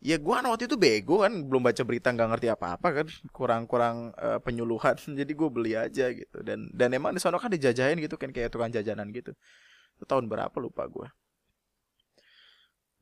[0.00, 3.06] ya gue kan waktu itu bego kan, belum baca berita nggak ngerti apa-apa kan,
[3.36, 4.96] kurang-kurang uh, penyuluhan.
[5.20, 6.40] Jadi gue beli aja gitu.
[6.40, 9.36] Dan dan emang di sana kan dijajahin gitu kan kayak tukang jajanan gitu.
[10.00, 11.04] Itu tahun berapa lupa gue.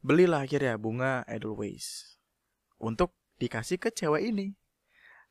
[0.02, 2.18] Belilah akhirnya bunga Edelweiss
[2.82, 4.58] untuk dikasih ke cewek ini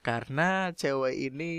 [0.02, 1.54] karena cewek ini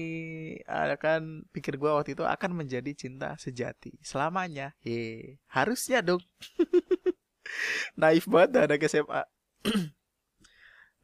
[0.66, 4.74] akan pikir gue waktu itu akan menjadi cinta sejati selamanya.
[4.82, 6.22] He harusnya dong.
[8.00, 9.22] Naif banget anak SMA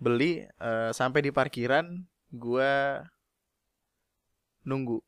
[0.03, 1.87] beli uh, sampai di parkiran
[2.35, 2.73] gue
[4.67, 4.99] nunggu.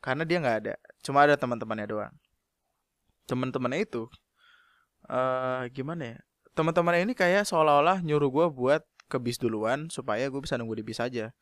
[0.00, 0.74] Karena dia nggak ada.
[1.04, 2.14] Cuma ada teman-temannya doang.
[3.28, 4.08] Teman-temannya itu
[5.12, 6.18] uh, gimana ya?
[6.56, 10.84] Teman-temannya ini kayak seolah-olah nyuruh gue buat ke bis duluan supaya gue bisa nunggu di
[10.86, 11.34] bis aja.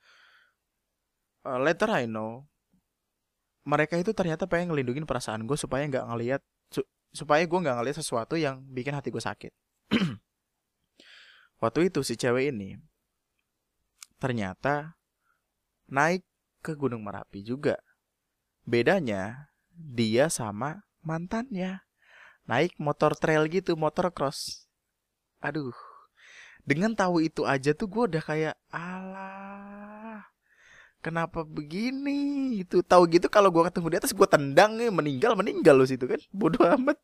[1.47, 2.47] Uh, later I know
[3.69, 6.81] mereka itu ternyata pengen ngelindungin perasaan gue supaya nggak ngelihat su
[7.13, 9.53] supaya gue nggak ngelihat sesuatu yang bikin hati gue sakit.
[11.63, 12.81] Waktu itu si cewek ini
[14.17, 14.97] ternyata
[15.87, 16.25] naik
[16.65, 17.77] ke Gunung Merapi juga.
[18.65, 21.85] Bedanya dia sama mantannya
[22.49, 24.65] naik motor trail gitu, motor cross.
[25.45, 25.77] Aduh,
[26.65, 29.78] dengan tahu itu aja tuh gue udah kayak alah
[31.05, 32.19] kenapa begini?
[32.63, 36.05] Itu tahu gitu kalau gue ketemu di atas gue tendang nih meninggal meninggal loh situ
[36.11, 36.21] kan.
[36.35, 36.99] Bodoh amat.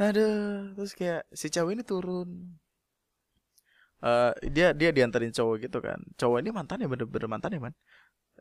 [0.00, 2.28] Aduh terus kayak si cowok ini turun.
[4.02, 6.00] Uh, dia dia diantarin cowok gitu kan.
[6.18, 7.74] Cowok ini mantan ya bener-bener mantan ya man?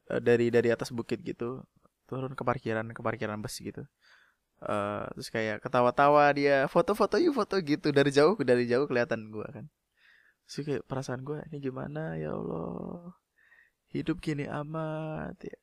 [0.09, 1.63] Uh, dari dari atas bukit gitu
[2.09, 3.83] turun ke parkiran ke parkiran bus gitu.
[4.61, 7.89] Uh, terus kayak ketawa-tawa dia foto-foto yuk foto gitu.
[7.93, 9.65] Dari jauh dari jauh kelihatan gue kan.
[10.49, 12.19] Sih perasaan gue ini gimana?
[12.19, 13.20] Ya Allah
[13.91, 15.59] hidup gini amat ya.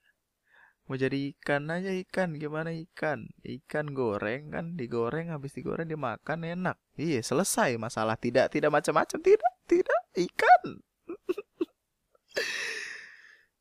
[0.89, 2.33] Mau jadi ikan aja ikan.
[2.41, 3.29] Gimana ikan?
[3.45, 6.77] Ikan goreng kan digoreng habis digoreng dimakan enak.
[6.97, 8.17] Iya selesai masalah.
[8.17, 9.19] Tidak tidak macam-macam.
[9.21, 10.01] Tidak tidak.
[10.17, 10.63] Ikan.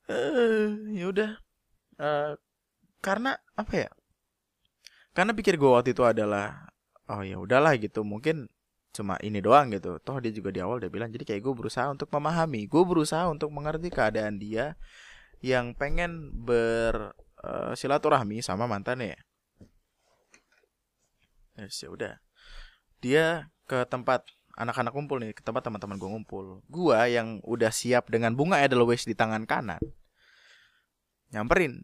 [0.07, 1.31] Uh, ya udah.
[1.99, 2.39] Uh,
[3.03, 3.89] karena apa ya?
[5.11, 6.71] Karena pikir gue waktu itu adalah
[7.11, 8.07] oh ya udahlah gitu.
[8.07, 8.47] Mungkin
[8.97, 10.01] cuma ini doang gitu.
[10.01, 13.29] Toh dia juga di awal udah bilang jadi kayak gue berusaha untuk memahami gue berusaha
[13.29, 14.73] untuk mengerti keadaan dia
[15.45, 19.13] yang pengen bersilaturahmi eh, uh, sama mantannya.
[21.57, 22.17] Yes, ya udah
[22.97, 24.25] dia ke tempat
[24.57, 26.65] anak-anak kumpul nih ke tempat teman-teman gue ngumpul.
[26.65, 29.77] Gue yang udah siap dengan bunga edelweiss di tangan kanan
[31.31, 31.83] nyamperin.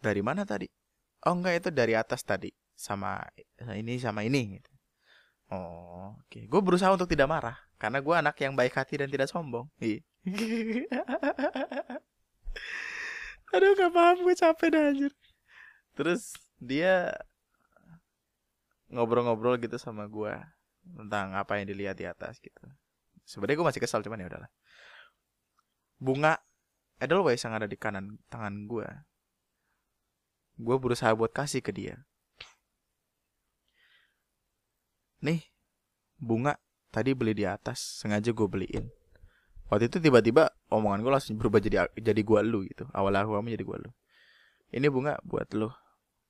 [0.00, 0.64] Dari mana tadi?
[1.28, 3.20] Oh enggak itu dari atas tadi sama
[3.76, 4.70] ini sama ini gitu.
[5.50, 6.26] Oh oke.
[6.30, 6.46] Okay.
[6.46, 9.68] gue berusaha untuk tidak marah karena gue anak yang baik hati dan tidak sombong.
[13.54, 15.12] Aduh gak paham gue capek dah anjir.
[15.98, 16.32] Terus
[16.62, 17.14] dia
[18.90, 20.34] ngobrol-ngobrol gitu sama gue
[20.82, 22.62] tentang apa yang dilihat di atas gitu.
[23.26, 24.50] Sebenarnya gue masih kesal cuman ya udahlah.
[26.00, 26.38] Bunga
[27.00, 28.88] Edelweiss yang ada di kanan tangan gue
[30.60, 32.04] gue berusaha buat kasih ke dia
[35.20, 35.40] nih
[36.20, 36.56] bunga
[36.92, 38.90] tadi beli di atas sengaja gue beliin.
[39.70, 42.90] Waktu itu tiba-tiba omongan gue langsung berubah jadi jadi gue lu gitu.
[42.90, 43.90] Awal aku kamu jadi gue lu.
[44.74, 45.72] Ini bunga buat lo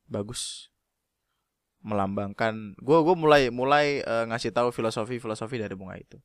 [0.07, 0.69] bagus.
[1.81, 6.21] Melambangkan gue gue mulai mulai uh, ngasih tahu filosofi filosofi dari bunga itu.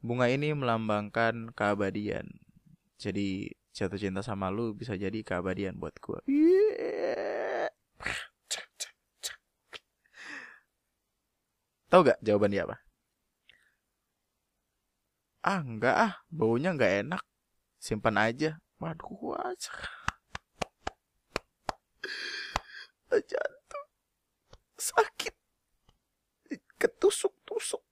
[0.00, 2.24] Bunga ini melambangkan keabadian.
[2.96, 6.18] Jadi jatuh cinta sama lu bisa jadi keabadian buat gue
[11.88, 12.76] Tahu gak jawaban dia apa?
[15.44, 17.22] Ah enggak ah, baunya nggak enak.
[17.80, 18.60] Simpan aja.
[18.78, 19.72] Waduh, aja.
[23.08, 23.86] Jantung
[24.78, 25.34] sakit,
[26.78, 27.82] ketusuk-tusuk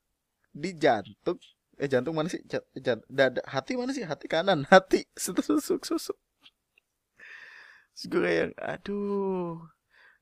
[0.54, 1.40] di jantung.
[1.76, 2.40] Eh jantung mana sih?
[2.76, 4.04] Jant, dada, hati mana sih?
[4.04, 6.16] Hati kanan, hati susuk-susuk.
[7.96, 9.64] Terus gue kayak, aduh.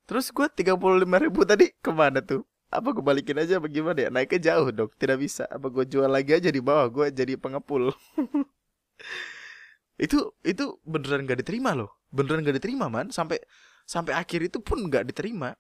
[0.06, 2.46] Terus gue 35 ribu tadi ke mana tuh?
[2.74, 4.08] Apa gue balikin aja bagaimana ya?
[4.10, 5.46] Naiknya jauh dong, tidak bisa.
[5.46, 6.90] Apa gue jual lagi aja di bawah?
[6.90, 7.94] Gue jadi pengepul.
[10.04, 11.94] itu itu beneran gak diterima loh.
[12.10, 13.14] Beneran gak diterima man.
[13.14, 13.38] Sampai
[13.86, 15.54] sampai akhir itu pun gak diterima.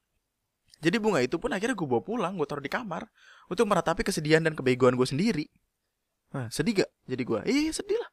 [0.82, 3.06] Jadi bunga itu pun akhirnya gue bawa pulang, gue taruh di kamar
[3.46, 5.46] untuk meratapi kesedihan dan kebegoan gue sendiri.
[6.34, 6.90] Nah, sedih gak?
[7.06, 8.10] Jadi gue, iya sedih lah.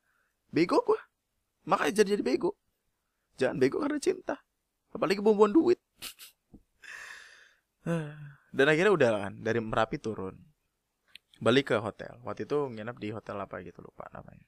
[0.53, 1.01] Bego gue.
[1.65, 2.53] Makanya jadi jadi bego.
[3.41, 4.37] Jangan bego karena cinta.
[4.93, 5.81] Apalagi buang duit.
[8.51, 10.35] Dan akhirnya udah kan dari Merapi turun.
[11.41, 12.19] Balik ke hotel.
[12.21, 14.45] Waktu itu nginep di hotel apa gitu lupa namanya.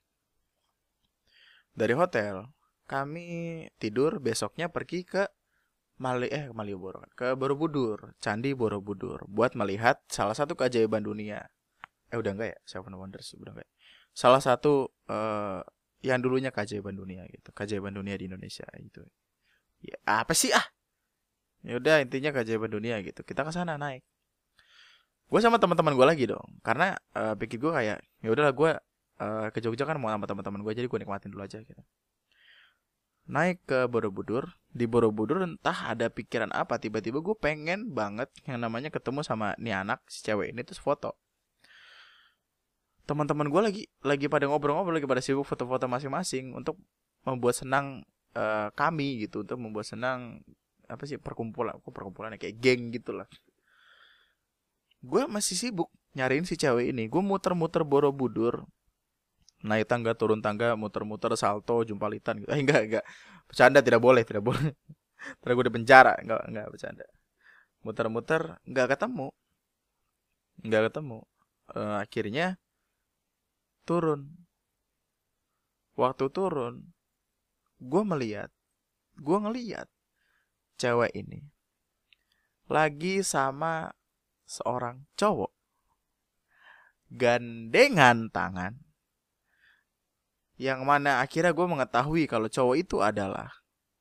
[1.73, 2.53] Dari hotel
[2.85, 5.23] kami tidur besoknya pergi ke
[6.03, 11.47] Mali eh Malioboro kan ke Borobudur, Candi Borobudur buat melihat salah satu keajaiban dunia.
[12.11, 12.59] Eh udah enggak ya?
[12.67, 13.65] Seven Wonders udah enggak.
[13.65, 13.73] Ya?
[14.13, 15.65] Salah satu uh,
[16.03, 19.01] yang dulunya keajaiban dunia gitu keajaiban dunia di Indonesia itu
[19.79, 20.67] ya apa sih ah
[21.63, 23.23] ya udah intinya keajaiban dunia gitu.
[23.23, 24.03] Kita ke sana naik.
[25.31, 26.45] Gue sama teman-teman gue lagi dong.
[26.61, 28.71] Karena uh, pikir gue kayak ya udahlah gue
[29.23, 31.81] uh, ke Jogja kan mau sama teman-teman gue jadi gue nikmatin dulu aja gitu.
[33.25, 34.59] Naik ke Borobudur.
[34.69, 39.73] Di Borobudur entah ada pikiran apa tiba-tiba gue pengen banget yang namanya ketemu sama nih
[39.73, 41.15] anak si cewek ini terus foto.
[43.07, 46.79] Teman-teman gue lagi lagi pada ngobrol-ngobrol lagi pada sibuk foto-foto masing-masing untuk
[47.23, 48.03] membuat senang
[48.35, 50.43] uh, kami gitu untuk membuat senang
[50.93, 53.25] apa sih perkumpulan kok perkumpulan kayak geng gitu lah
[55.03, 57.11] gue masih sibuk nyariin si cewek ini.
[57.11, 58.63] Gue muter-muter Borobudur.
[59.63, 62.51] Naik tangga turun tangga muter-muter salto jumpalitan gitu.
[62.51, 63.05] Eh enggak enggak.
[63.47, 64.71] Bercanda tidak boleh tidak boleh.
[65.43, 66.13] Terus gue di penjara.
[66.19, 67.05] Enggak enggak bercanda.
[67.83, 69.27] Muter-muter enggak ketemu.
[70.63, 71.19] Enggak ketemu.
[71.73, 72.47] Uh, akhirnya
[73.87, 74.31] turun.
[75.93, 76.89] Waktu turun,
[77.77, 78.49] gue melihat,
[79.13, 79.85] gue ngeliat
[80.83, 81.53] cewek ini
[82.67, 83.91] lagi sama
[84.47, 85.51] seorang cowok.
[87.13, 88.81] Gandengan tangan.
[90.57, 93.51] Yang mana akhirnya gue mengetahui kalau cowok itu adalah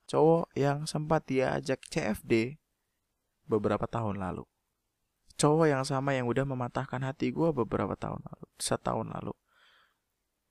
[0.08, 2.60] cowok yang sempat dia ajak CFD
[3.48, 4.44] beberapa tahun lalu.
[5.40, 9.34] Cowok yang sama yang udah mematahkan hati gue beberapa tahun lalu setahun lalu.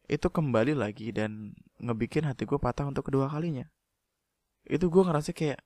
[0.10, 3.70] Itu kembali lagi dan ngebikin hati gue patah untuk kedua kalinya.
[4.68, 5.62] Itu gue ngerasa kayak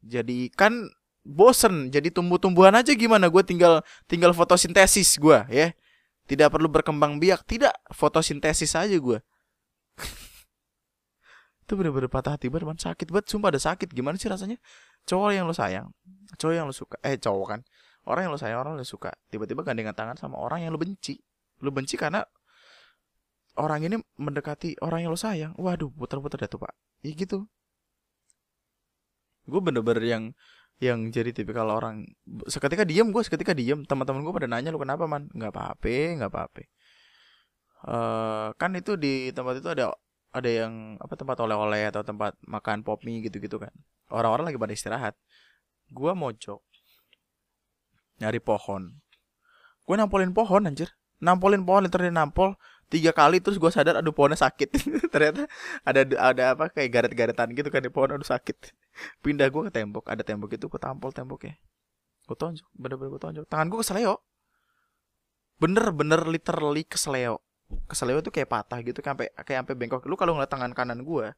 [0.00, 0.88] jadi kan
[1.24, 1.92] bosen.
[1.92, 3.28] Jadi tumbuh-tumbuhan aja gimana?
[3.28, 5.72] Gue tinggal tinggal fotosintesis gue ya.
[6.28, 7.44] Tidak perlu berkembang biak.
[7.44, 9.18] Tidak fotosintesis aja gue
[11.66, 13.26] itu bener-bener patah hati banget sakit banget.
[13.30, 13.94] Sumpah ada sakit.
[13.94, 14.58] Gimana sih rasanya?
[15.06, 15.92] Cowok yang lo sayang.
[16.34, 16.96] Cowok yang lo suka.
[17.04, 17.60] Eh cowok kan.
[18.08, 19.12] Orang yang lo sayang orang yang lo suka.
[19.30, 21.20] Tiba-tiba gandengan tangan sama orang yang lo benci.
[21.60, 22.24] Lo benci karena
[23.60, 25.52] orang ini mendekati orang yang lo sayang.
[25.60, 26.74] Waduh putar-putar dah tuh pak.
[27.04, 27.46] Ya gitu
[29.46, 30.24] gue bener-bener yang
[30.80, 32.08] yang jadi kalau orang
[32.48, 33.84] seketika diem gue seketika diem.
[33.84, 35.28] Teman-teman gue pada nanya lu kenapa man?
[35.36, 36.62] Nggak apa-apa nggak apa-apa.
[37.80, 39.92] Uh, kan itu di tempat itu ada
[40.30, 43.72] ada yang apa tempat oleh-oleh atau tempat makan pop mie gitu-gitu kan.
[44.08, 45.14] Orang-orang lagi pada istirahat.
[45.92, 46.64] Gue mojok
[48.20, 49.00] nyari pohon.
[49.84, 50.96] Gue nampolin pohon anjir.
[51.20, 52.56] Nampolin pohon literally nampol
[52.90, 54.68] tiga kali terus gue sadar aduh pohonnya sakit.
[55.14, 55.46] Ternyata
[55.86, 58.74] ada ada apa kayak garet-garetan gitu kan di pohon aduh sakit.
[59.22, 61.54] Pindah gue ke tembok ada tembok itu gue tampol temboknya.
[62.26, 63.44] Gue tonjok bener-bener gue tonjok.
[63.46, 64.14] Tangan gue kesleo
[65.60, 67.36] bener-bener literally kesleo
[67.84, 70.02] kesleo itu kayak patah gitu sampai kayak sampai bengkok.
[70.10, 71.30] Lu kalau ngeliat tangan kanan gue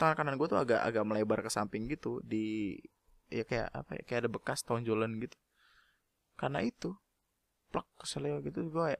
[0.00, 2.78] tangan kanan gue tuh agak agak melebar ke samping gitu di
[3.30, 5.36] ya kayak apa ya kayak ada bekas tonjolan gitu.
[6.34, 6.96] Karena itu
[7.70, 8.96] plak kesleo gitu gue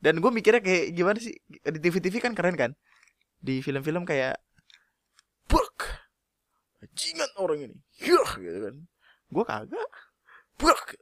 [0.00, 1.36] dan gue mikirnya kayak gimana sih?
[1.48, 2.72] Di TV-TV kan keren kan?
[3.40, 4.40] Di film-film kayak
[5.48, 5.84] buk
[6.96, 7.76] jingan orang ini.
[8.00, 8.76] Yuh, gitu kan.
[9.28, 9.92] Gue kagak.
[10.56, 10.96] Buk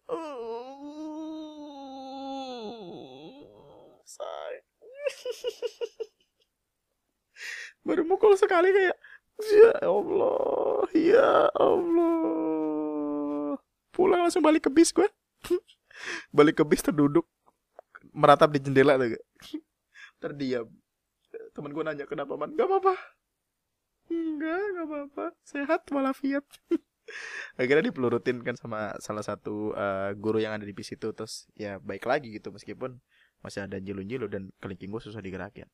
[7.86, 8.96] baru mukul sekali kayak
[9.40, 13.56] ya Allah ya Allah.
[13.94, 15.08] Pulang langsung balik ke bis gue
[16.36, 17.24] balik ke bis terduduk
[18.18, 19.14] meratap di jendela tuh
[20.22, 20.66] terdiam.
[21.54, 22.50] Temen gue nanya kenapa man?
[22.58, 22.94] Gak apa-apa.
[24.10, 25.24] Enggak gak apa-apa.
[25.46, 26.42] Sehat walafiat.
[27.60, 31.14] Akhirnya dipelurutin kan sama salah satu uh, guru yang ada di bis itu.
[31.14, 32.98] Terus ya baik lagi gitu meskipun
[33.38, 35.70] masih ada jilu-jilu dan kelingking gue susah digerakin.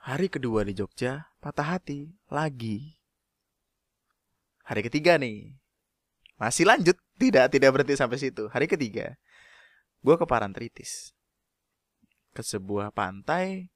[0.00, 2.10] Hari kedua di Jogja patah hati.
[2.32, 2.98] Lagi.
[4.66, 5.54] Hari ketiga nih.
[6.40, 6.96] Masih lanjut.
[7.20, 8.48] Tidak tidak berhenti sampai situ.
[8.48, 9.12] Hari ketiga
[10.00, 11.12] gue ke Parantritis
[12.32, 13.68] ke sebuah pantai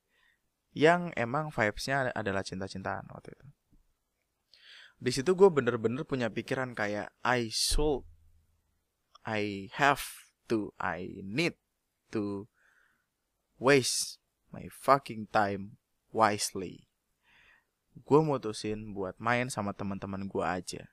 [0.74, 3.46] yang emang vibesnya adalah cinta-cintaan waktu itu.
[4.98, 8.06] Di situ gue bener-bener punya pikiran kayak I should
[9.26, 10.02] I have
[10.48, 11.58] to I need
[12.14, 12.48] to
[13.60, 15.78] waste my fucking time
[16.14, 16.88] wisely.
[17.94, 20.90] Gue mutusin buat main sama teman-teman gue aja.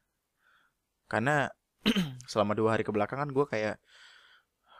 [1.10, 1.50] Karena
[2.32, 3.82] selama dua hari kebelakangan gue kayak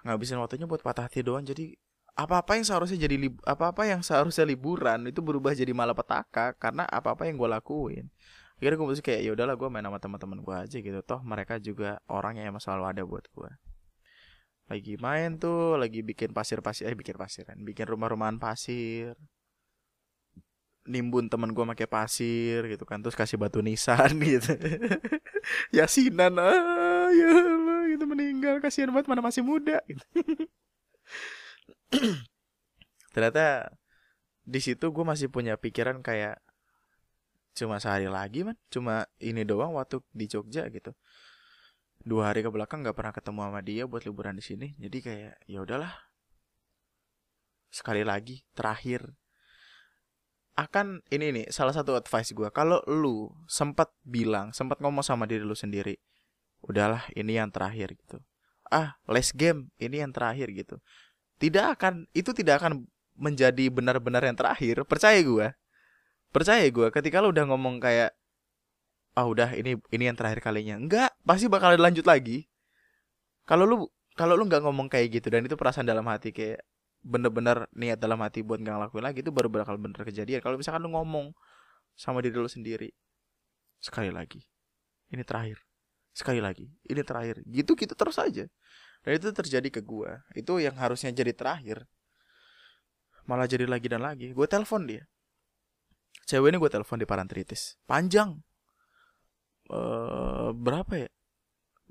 [0.06, 1.46] ngabisin waktunya buat patah hati doang.
[1.46, 1.76] Jadi
[2.12, 3.16] apa-apa yang seharusnya jadi
[3.48, 8.06] apa-apa yang seharusnya liburan itu berubah jadi malapetaka karena apa-apa yang gue lakuin.
[8.60, 11.00] Akhirnya gue mesti kayak ya udahlah gue main sama teman-teman gue aja gitu.
[11.02, 13.52] Toh mereka juga orang yang emang selalu ada buat gue
[14.72, 19.20] lagi main tuh lagi bikin pasir pasir eh bikin pasiran bikin rumah-rumahan pasir.
[20.82, 23.04] Nimbun temen gue pakai pasir gitu kan.
[23.04, 24.56] Terus kasih batu nisan gitu.
[25.76, 27.61] Yasinan ah ya
[28.12, 30.04] meninggal kasihan banget mana masih muda gitu.
[33.16, 33.72] ternyata
[34.42, 36.42] di situ gue masih punya pikiran kayak
[37.56, 38.58] cuma sehari lagi man.
[38.72, 40.96] Cuma ini doang waktu di Jogja gitu.
[42.02, 44.68] Dua hari ke belakang nggak pernah ketemu sama dia buat liburan di sini.
[44.82, 45.94] Jadi kayak ya udahlah.
[47.70, 49.06] Sekali lagi terakhir.
[50.58, 55.48] Akan ini nih salah satu advice gue kalau lu sempat bilang sempat ngomong sama diri
[55.48, 55.96] lu sendiri
[56.66, 58.18] udahlah ini yang terakhir gitu.
[58.72, 60.78] Ah last game ini yang terakhir gitu.
[61.42, 62.86] Tidak akan itu tidak akan
[63.18, 64.86] menjadi benar-benar yang terakhir.
[64.86, 65.48] Percaya gue
[66.32, 68.16] percaya gue ketika lo udah ngomong kayak
[69.12, 70.80] ah udah ini ini yang terakhir kalinya.
[70.80, 72.48] Enggak pasti bakal lanjut lagi.
[73.44, 73.78] Kalau lu
[74.16, 76.64] kalau lu nggak ngomong kayak gitu dan itu perasaan dalam hati kayak
[77.02, 80.40] bener-bener niat dalam hati buat nggak ngelakuin lagi itu baru bakal bener kejadian.
[80.40, 81.34] Kalau misalkan lu ngomong
[81.98, 82.90] sama diri lu sendiri
[83.82, 84.42] sekali lagi
[85.10, 85.62] ini terakhir
[86.12, 87.44] sekali lagi ini terakhir.
[87.48, 88.46] Gitu gitu terus aja.
[89.02, 91.90] Dan itu terjadi ke gue itu yang harusnya jadi terakhir.
[93.26, 94.36] Malah jadi lagi dan lagi.
[94.36, 95.08] Gue telepon dia.
[96.30, 98.38] Cewek ini gue telepon di Parantritis panjang.
[99.72, 101.10] Uh, berapa ya?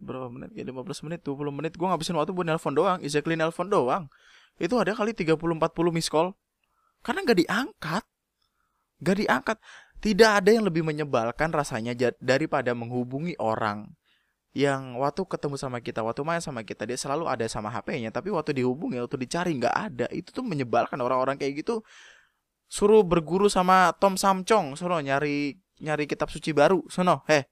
[0.00, 0.52] Berapa menit?
[0.56, 1.72] Ya 15 menit 20 menit.
[1.76, 2.98] Gue ngabisin waktu buat nelpon doang.
[3.02, 4.06] Exactly nelpon doang.
[4.60, 6.36] Itu ada kali 30 40 miss call.
[7.00, 8.04] Karena gak diangkat.
[9.00, 9.56] Gak diangkat.
[10.00, 13.92] Tidak ada yang lebih menyebalkan rasanya daripada menghubungi orang
[14.50, 18.34] yang waktu ketemu sama kita, waktu main sama kita dia selalu ada sama HP-nya, tapi
[18.34, 21.86] waktu dihubungi, waktu dicari nggak ada, itu tuh menyebalkan orang-orang kayak gitu.
[22.70, 27.42] Suruh berguru sama Tom Samcong sono nyari nyari kitab suci baru sono heh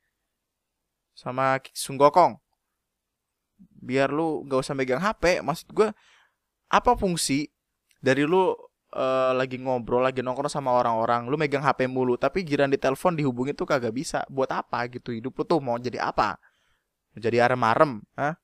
[1.11, 2.39] sama Sunggokong
[3.59, 5.91] biar lu gak usah megang HP maksud gue
[6.71, 7.51] apa fungsi
[7.99, 8.55] dari lu
[8.95, 13.19] uh, lagi ngobrol lagi nongkrong sama orang-orang lu megang HP mulu tapi giran di telepon
[13.19, 14.23] dihubungi tuh kagak bisa.
[14.31, 16.39] Buat apa gitu hidup lu tuh mau jadi apa
[17.17, 18.37] jadi arem-arem Hah?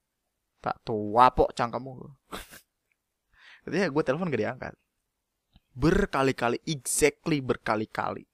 [0.65, 1.93] tak tua pok cangkemmu.
[3.65, 4.75] Jadi gue telepon gak diangkat.
[5.77, 8.25] Berkali-kali exactly berkali-kali.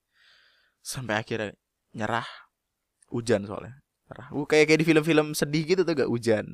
[0.83, 1.55] Sampai akhirnya
[1.95, 2.27] nyerah.
[3.11, 3.83] Hujan soalnya.
[4.11, 4.29] Nyerah.
[4.35, 6.11] Uh, kayak kayak di film-film sedih gitu tuh gak?
[6.11, 6.47] Hujan.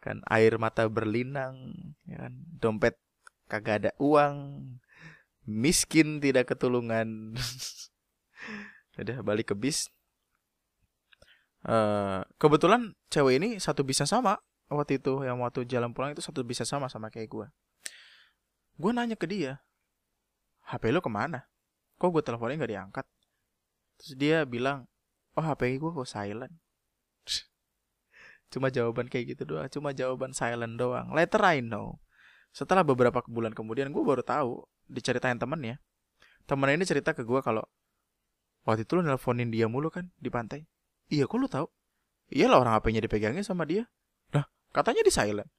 [0.00, 1.72] Kan air mata berlinang
[2.08, 2.32] ya kan?
[2.60, 2.96] Dompet
[3.48, 4.64] kagak ada uang.
[5.44, 7.36] Miskin tidak ketulungan.
[9.00, 9.88] Udah balik ke bis
[11.66, 14.38] uh, kebetulan cewek ini satu bisnya sama
[14.70, 17.46] waktu itu yang waktu jalan pulang itu satu bisnya sama sama kayak gue
[18.80, 19.60] gue nanya ke dia
[20.70, 21.50] HP lo ke mana?
[21.98, 23.06] Kok gue teleponnya gak diangkat?
[23.98, 24.86] Terus dia bilang,
[25.34, 26.54] oh HP gue kok silent.
[28.54, 31.10] Cuma jawaban kayak gitu doang, cuma jawaban silent doang.
[31.10, 31.98] Later I know.
[32.54, 35.82] Setelah beberapa bulan kemudian gue baru tahu diceritain temennya.
[36.46, 37.62] Temennya ini cerita ke gue kalau
[38.66, 40.66] waktu itu lo nelponin dia mulu kan di pantai.
[41.10, 41.66] Iya, kok lo tahu?
[42.30, 43.90] Iyalah orang HP-nya dipegangnya sama dia.
[44.30, 45.50] Nah, katanya di silent.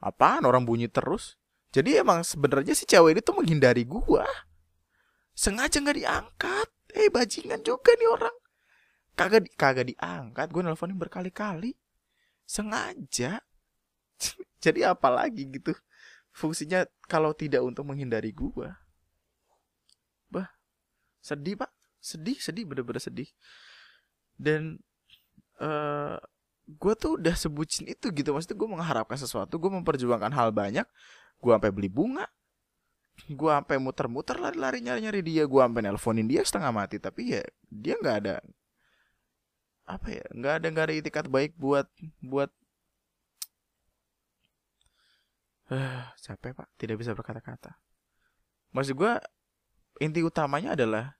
[0.00, 1.36] Apaan orang bunyi terus?
[1.68, 4.24] Jadi emang sebenarnya si cewek ini tuh menghindari gua.
[5.36, 6.68] Sengaja nggak diangkat.
[6.96, 8.36] Eh bajingan juga nih orang.
[9.12, 10.48] Kagak di, kagak diangkat.
[10.48, 11.76] Gue nelfonin berkali-kali.
[12.48, 13.44] Sengaja.
[14.64, 15.76] Jadi apa lagi gitu.
[16.32, 18.80] Fungsinya kalau tidak untuk menghindari gua.
[20.32, 20.48] Bah,
[21.20, 21.68] sedih pak.
[21.98, 23.28] Sedih, sedih, bener-bener sedih.
[24.38, 24.78] Dan
[25.58, 26.16] uh, eh,
[26.68, 28.30] gue tuh udah sebutin itu gitu.
[28.30, 30.86] Maksudnya gue mengharapkan sesuatu gue memperjuangkan hal banyak.
[31.42, 32.24] Gue sampai beli bunga.
[33.26, 35.44] Gue sampai muter-muter lari-lari nyari-nyari dia.
[35.44, 37.02] Gue sampai nelponin dia setengah mati.
[37.02, 38.36] Tapi ya dia nggak ada
[39.88, 41.88] apa ya nggak ada nggak ada itikat baik buat
[42.20, 42.52] buat
[45.72, 46.68] uh, capek pak.
[46.78, 47.74] Tidak bisa berkata-kata.
[48.72, 49.12] Maksud gue
[49.98, 51.17] inti utamanya adalah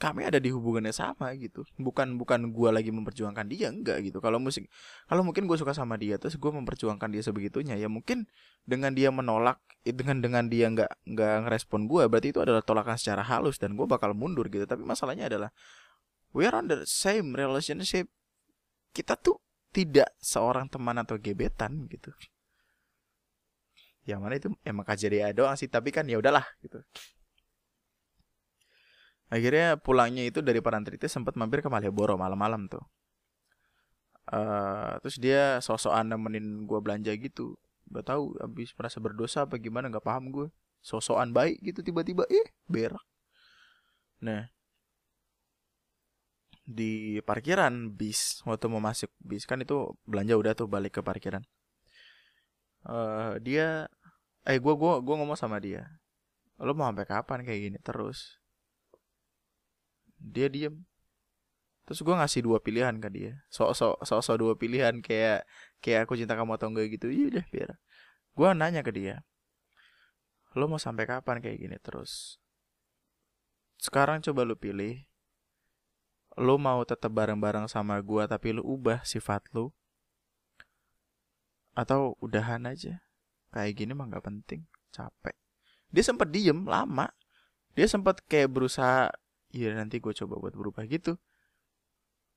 [0.00, 1.68] kami ada di hubungannya sama gitu.
[1.76, 4.16] Bukan bukan gue lagi memperjuangkan dia enggak gitu.
[4.24, 4.64] Kalau musik
[5.04, 8.24] kalau mungkin gue suka sama dia terus gue memperjuangkan dia sebegitunya ya mungkin
[8.64, 13.20] dengan dia menolak dengan dengan dia nggak nggak ngerespon gue berarti itu adalah tolakan secara
[13.28, 14.64] halus dan gue bakal mundur gitu.
[14.64, 15.52] Tapi masalahnya adalah
[16.32, 18.08] we are on the same relationship.
[18.96, 19.36] Kita tuh
[19.68, 22.08] tidak seorang teman atau gebetan gitu.
[24.08, 26.80] Yang mana itu emang kejadian doang sih tapi kan ya udahlah gitu
[29.30, 32.82] akhirnya pulangnya itu dari Parantrite sempat mampir ke Malioboro malam-malam tuh.
[34.30, 37.54] Uh, terus dia sosokan nemenin gue belanja gitu.
[37.90, 40.46] Gak tahu abis merasa berdosa apa gimana nggak paham gue
[40.82, 43.02] sosokan baik gitu tiba-tiba eh berak.
[44.22, 44.50] Nah
[46.70, 51.42] di parkiran bis waktu mau masuk bis kan itu belanja udah tuh balik ke parkiran.
[52.80, 53.90] Uh, dia
[54.48, 55.84] eh gue gua gua ngomong sama dia
[56.60, 58.39] lo mau sampai kapan kayak gini terus
[60.20, 60.84] dia diem.
[61.88, 63.32] Terus gue ngasih dua pilihan ke dia.
[63.50, 65.48] Sok sok sok sok dua pilihan kayak
[65.82, 67.10] kayak aku cinta kamu atau enggak gitu.
[67.10, 67.80] Iya deh biar.
[68.36, 69.26] Gue nanya ke dia
[70.58, 72.42] lo mau sampai kapan kayak gini terus?
[73.78, 75.06] Sekarang coba lo pilih.
[76.34, 79.70] Lo mau tetap bareng-bareng sama gue tapi lo ubah sifat lo
[81.74, 82.98] atau udahan aja.
[83.54, 84.66] Kayak gini mah nggak penting.
[84.90, 85.34] Capek.
[85.90, 87.10] Dia sempat diem lama.
[87.78, 89.14] Dia sempat kayak berusaha
[89.50, 91.18] iya nanti gue coba buat berubah gitu.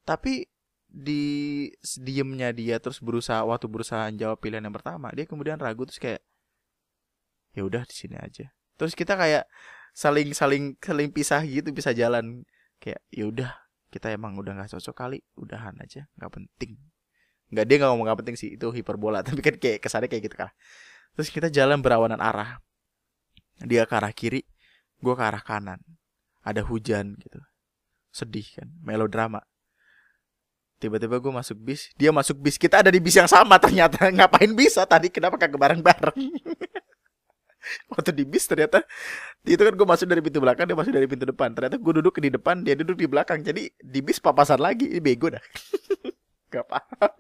[0.04, 0.46] Tapi
[0.94, 1.24] di
[1.98, 6.22] diemnya dia terus berusaha waktu berusaha jawab pilihan yang pertama dia kemudian ragu terus kayak
[7.58, 8.50] ya udah di sini aja.
[8.78, 9.46] Terus kita kayak
[9.94, 12.46] saling saling saling pisah gitu bisa jalan.
[12.82, 13.52] Kayak ya udah
[13.94, 16.78] kita emang udah nggak cocok kali udahan aja nggak penting.
[17.54, 20.38] Nggak dia nggak ngomong nggak penting sih itu hiperbola tapi kan kayak kesannya kayak gitu
[20.38, 20.52] kan
[21.14, 22.58] terus kita jalan berawanan arah.
[23.62, 24.42] Dia ke arah kiri
[25.04, 25.78] gue ke arah kanan
[26.44, 27.40] ada hujan gitu.
[28.14, 29.42] Sedih kan melodrama.
[30.78, 34.04] Tiba-tiba gue masuk bis dia masuk bis kita ada di bis yang sama ternyata.
[34.16, 36.20] Ngapain bisa tadi kenapa kagak bareng-bareng?
[37.96, 38.84] Waktu di bis ternyata
[39.48, 41.56] itu kan gue masuk dari pintu belakang dia masuk dari pintu depan.
[41.56, 43.40] Ternyata gue duduk di depan dia duduk di belakang.
[43.40, 45.44] Jadi di bis papasan lagi ini bego dah.
[46.52, 47.14] Gak paham.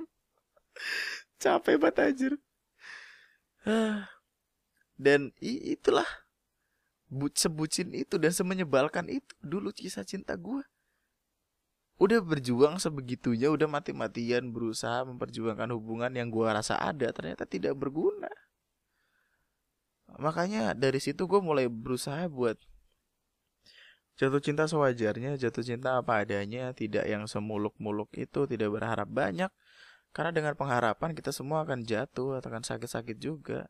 [1.39, 2.34] Capek banget anjir.
[4.99, 6.07] Dan itulah
[7.38, 9.34] sebucin itu dan semenyebalkan itu.
[9.41, 10.64] Dulu kisah cinta gue
[12.01, 18.32] udah berjuang sebegitunya udah mati-matian berusaha memperjuangkan hubungan yang gue rasa ada ternyata tidak berguna.
[20.18, 22.57] Makanya dari situ gue mulai berusaha buat
[24.14, 29.49] jatuh cinta sewajarnya jatuh cinta apa adanya tidak yang semuluk-muluk itu tidak berharap banyak.
[30.14, 33.66] Karena dengan pengharapan kita semua akan jatuh akan sakit-sakit juga.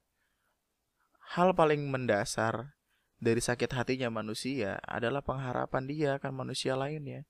[1.40, 2.76] Hal paling mendasar
[3.24, 7.24] dari sakit hatinya manusia adalah pengharapan dia akan manusia lainnya.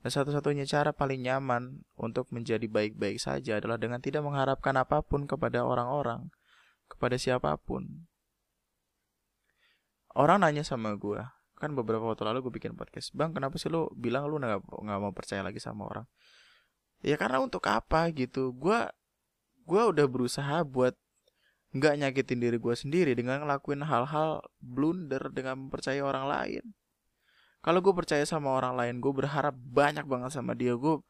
[0.00, 5.28] Dan satu-satunya cara paling nyaman untuk menjadi baik-baik saja adalah dengan tidak mengharapkan apa pun
[5.28, 6.32] kepada orang-orang,
[6.88, 8.08] kepada siapa pun.
[10.16, 11.20] Orang nanya sama gue,
[11.60, 14.98] kan beberapa waktu lalu gue bikin podcast, bang kenapa sih lo bilang lo nggak nggak
[15.00, 16.06] mau percaya lagi sama orang?
[17.04, 18.56] Ya karena untuk apa gitu?
[18.56, 18.88] Gue
[19.68, 20.96] gue udah berusaha buat
[21.74, 26.64] nggak nyakitin diri gue sendiri dengan ngelakuin hal-hal blunder dengan mempercayai orang lain.
[27.64, 30.78] Kalau gue percaya sama orang lain gue berharap banyak banget sama dia.
[30.78, 31.02] Gue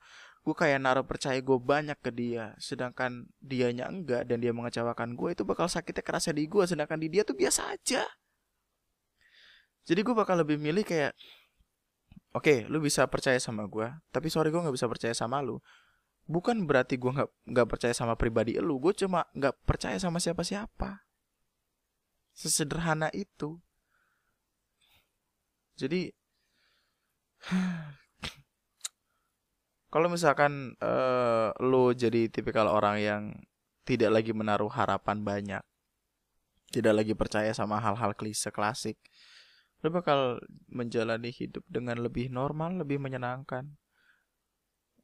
[0.46, 2.56] gue kayak naruh percaya gue banyak ke dia.
[2.56, 7.12] Sedangkan dianya enggak dan dia mengecewakan gue itu bakal sakitnya kerasa di gue sedangkan di
[7.12, 8.08] dia tuh biasa aja.
[9.86, 11.12] Jadi gue bakal lebih milih kayak
[12.36, 15.56] oke okay, lu bisa percaya sama gue tapi sorry gue nggak bisa percaya sama lu
[16.26, 20.42] bukan berarti gue nggak nggak percaya sama pribadi lu gue cuma nggak percaya sama siapa
[20.42, 21.06] siapa
[22.36, 23.56] sesederhana itu.
[25.80, 26.12] Jadi
[29.92, 33.22] kalau misalkan uh, lo jadi tipikal orang yang
[33.88, 35.62] tidak lagi menaruh harapan banyak
[36.74, 38.98] tidak lagi percaya sama hal-hal klise klasik
[39.80, 43.78] lo bakal menjalani hidup dengan lebih normal lebih menyenangkan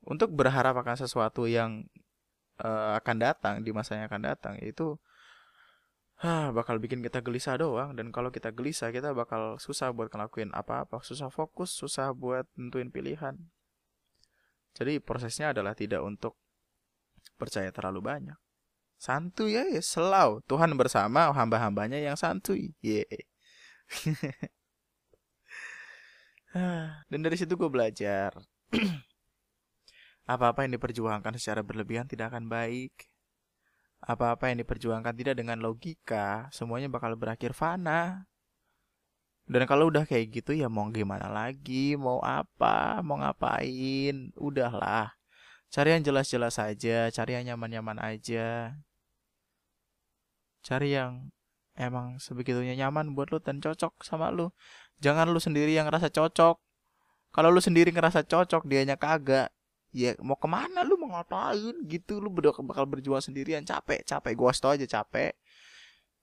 [0.02, 1.86] untuk berharap akan sesuatu yang
[2.62, 4.98] uh, akan datang di masa yang akan datang itu
[6.22, 7.94] ah, bakal bikin kita gelisah doang.
[7.98, 11.02] Dan kalau kita gelisah kita bakal susah buat ngelakuin apa-apa.
[11.02, 13.38] Susah fokus susah buat tentuin pilihan.
[14.72, 16.38] Jadi prosesnya adalah tidak untuk
[17.36, 18.38] percaya terlalu banyak.
[18.96, 20.40] Santuy ya selau.
[20.46, 22.70] Tuhan bersama hamba-hambanya yang santuy.
[22.78, 23.04] Yeah.
[27.10, 28.36] dan dari situ gue belajar
[30.32, 32.92] Apa-apa yang diperjuangkan secara berlebihan tidak akan baik.
[34.02, 38.26] Apa-apa yang diperjuangkan tidak dengan logika, semuanya bakal berakhir fana.
[39.46, 45.12] Dan kalau udah kayak gitu ya mau gimana lagi, mau apa, mau ngapain, udahlah.
[45.72, 48.76] Cari yang jelas-jelas aja, cari yang nyaman-nyaman aja.
[50.62, 51.32] Cari yang
[51.78, 54.52] emang sebegitunya nyaman buat lu dan cocok sama lu.
[55.02, 56.56] Jangan lu sendiri yang ngerasa cocok.
[57.32, 59.50] Kalau lu sendiri ngerasa cocok, dianya kagak.
[59.92, 61.76] Ya mau ke mana lu mau ngapain?
[61.84, 63.62] Gitu lu bakal berjuang sendirian.
[63.64, 64.32] Capek capek.
[64.36, 65.36] Gua tau aja capek.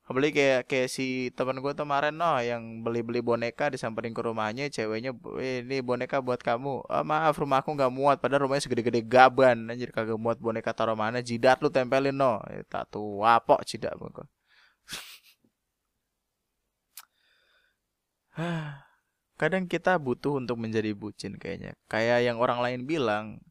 [0.10, 4.66] Apalagi kayak kayak si teman gue kemarin no yang beli beli boneka disamperin ke rumahnya
[4.74, 6.90] ceweknya ini boneka buat kamu.
[6.90, 8.18] Oh, maaf rumah aku nggak muat.
[8.18, 9.70] Padahal rumahnya segede-gede gaban.
[9.70, 11.22] Anjir kagak muat boneka taruh mana?
[11.22, 12.42] Jidat lu tempelin no.
[12.50, 14.10] Eh, tak tuh apa jidat gue
[19.40, 21.78] kadang kita butuh untuk menjadi bucin kayaknya.
[21.86, 23.46] Kayak yang orang lain bilang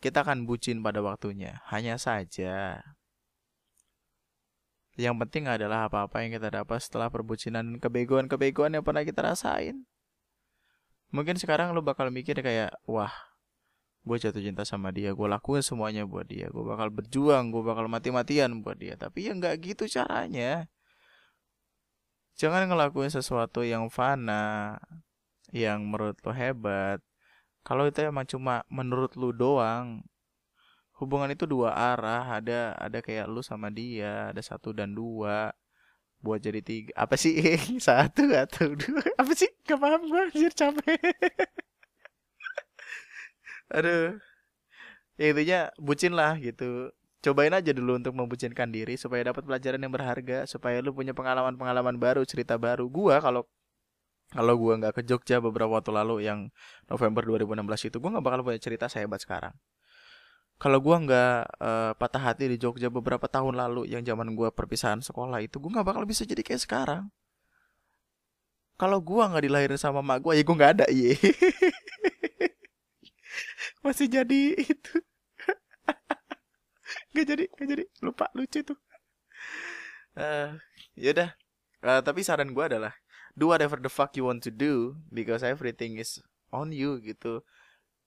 [0.00, 2.80] kita akan bucin pada waktunya hanya saja
[5.00, 9.88] yang penting adalah apa-apa yang kita dapat setelah perbucinan dan kebegoan-kebegoan yang pernah kita rasain.
[11.10, 13.10] Mungkin sekarang lo bakal mikir kayak, wah,
[14.04, 17.88] gue jatuh cinta sama dia, gue lakuin semuanya buat dia, gue bakal berjuang, gue bakal
[17.90, 18.94] mati-matian buat dia.
[18.94, 20.68] Tapi ya nggak gitu caranya.
[22.38, 24.78] Jangan ngelakuin sesuatu yang fana,
[25.50, 27.02] yang menurut lo hebat.
[27.66, 30.00] Kalau itu emang cuma menurut lo doang,
[31.00, 32.40] hubungan itu dua arah.
[32.40, 35.52] Ada ada kayak lu sama dia ada satu dan dua.
[36.20, 36.92] Buat jadi tiga.
[37.00, 37.32] Apa sih?
[37.80, 39.00] Satu atau dua?
[39.16, 39.48] Apa sih?
[39.64, 41.00] Gak paham gue anjir capek.
[43.76, 44.20] Aduh.
[45.16, 46.92] Ya intinya bucin lah gitu.
[47.24, 51.96] Cobain aja dulu untuk membucinkan diri supaya dapat pelajaran yang berharga supaya lu punya pengalaman-pengalaman
[51.96, 52.88] baru cerita baru.
[52.88, 53.44] Gua kalau
[54.30, 56.50] kalau gua nggak ke Jogja beberapa waktu lalu yang
[56.86, 59.54] November 2016 itu gua nggak bakal punya cerita sehebat sekarang.
[60.60, 65.00] Kalau gue nggak uh, patah hati di Jogja beberapa tahun lalu yang zaman gue perpisahan
[65.00, 67.08] sekolah itu gue nggak bakal bisa jadi kayak sekarang.
[68.76, 71.16] Kalau gue nggak dilahirin sama mak gue ya gue nggak ada iya
[73.84, 74.94] masih jadi itu.
[77.16, 77.84] Nggak jadi nggak jadi.
[78.04, 78.76] Lupa lucu tuh.
[80.12, 80.60] Uh,
[80.92, 81.32] yaudah
[81.88, 82.92] uh, tapi saran gue adalah
[83.34, 87.42] do whatever the fuck you want to do because everything is on you gitu.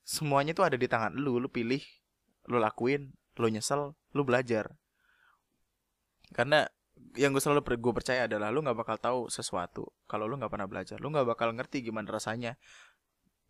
[0.04, 1.80] Semuanya tuh ada di tangan lu lu pilih
[2.52, 4.76] lo lakuin lo nyesel lo belajar.
[6.36, 6.68] Karena
[7.14, 10.68] yang gue selalu gue percaya adalah lo nggak bakal tahu sesuatu kalau lo nggak pernah
[10.68, 10.98] belajar.
[11.00, 12.60] Lo nggak bakal ngerti gimana rasanya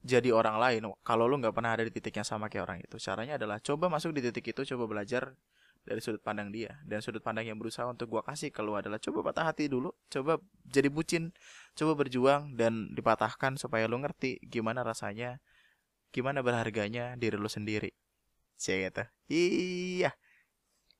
[0.04, 3.00] jadi orang lain kalau lo nggak pernah ada di titik yang sama kayak orang itu.
[3.00, 5.34] Caranya adalah coba masuk di titik itu coba belajar
[5.84, 9.20] dari sudut pandang dia dan sudut pandang yang berusaha untuk gue kasih ke adalah coba
[9.32, 11.36] patah hati dulu coba jadi bucin
[11.76, 15.44] coba berjuang dan dipatahkan supaya lo ngerti gimana rasanya
[16.16, 17.92] gimana berharganya diri lo sendiri
[18.58, 19.04] Cie gitu.
[19.28, 20.16] Iya.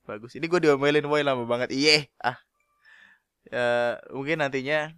[0.04, 0.36] Bagus.
[0.36, 1.72] Ini gue diomelin boy lama banget.
[1.72, 2.10] Iya.
[2.20, 2.38] Ah.
[3.48, 4.92] Ya, mungkin nantinya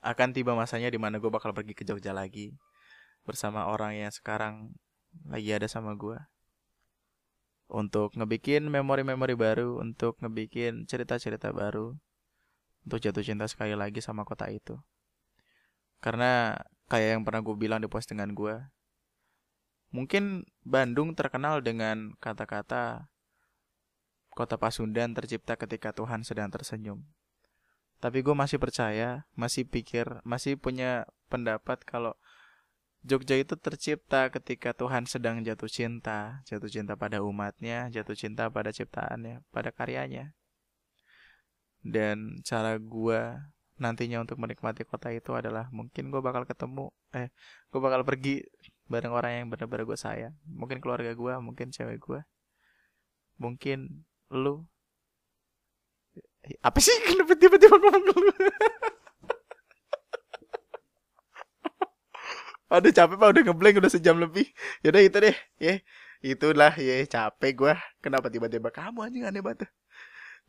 [0.00, 2.56] akan tiba masanya di mana gue bakal pergi ke Jogja lagi
[3.24, 4.72] bersama orang yang sekarang
[5.28, 6.16] lagi ada sama gue
[7.70, 11.94] untuk ngebikin memori-memori baru, untuk ngebikin cerita-cerita baru,
[12.84, 14.76] untuk jatuh cinta sekali lagi sama kota itu.
[16.02, 16.58] Karena
[16.90, 18.58] kayak yang pernah gue bilang di postingan gue,
[19.90, 23.10] Mungkin Bandung terkenal dengan kata-kata
[24.30, 27.02] kota Pasundan tercipta ketika Tuhan sedang tersenyum.
[27.98, 32.14] Tapi gue masih percaya, masih pikir, masih punya pendapat kalau
[33.00, 38.68] Jogja itu tercipta ketika Tuhan sedang jatuh cinta, jatuh cinta pada umatnya, jatuh cinta pada
[38.76, 40.36] ciptaannya, pada karyanya.
[41.80, 43.40] Dan cara gue
[43.80, 47.32] nantinya untuk menikmati kota itu adalah mungkin gue bakal ketemu, eh,
[47.72, 48.44] gue bakal pergi
[48.92, 50.36] bareng orang yang benar-benar gue sayang.
[50.44, 52.20] Mungkin keluarga gue mungkin cewek gue
[53.40, 54.68] mungkin lu.
[56.60, 56.92] Apa sih?
[57.08, 58.14] Kenapa tiba-tiba ngomong lu
[62.70, 63.28] Aduh capek pak.
[63.34, 64.46] Udah ngeblank udah sejam lebih.
[64.86, 65.36] Yaudah itu deh.
[65.58, 65.74] Ya
[66.22, 66.72] Itulah.
[66.78, 69.66] Ya capek gue Kenapa tiba-tiba kamu anjing aneh banget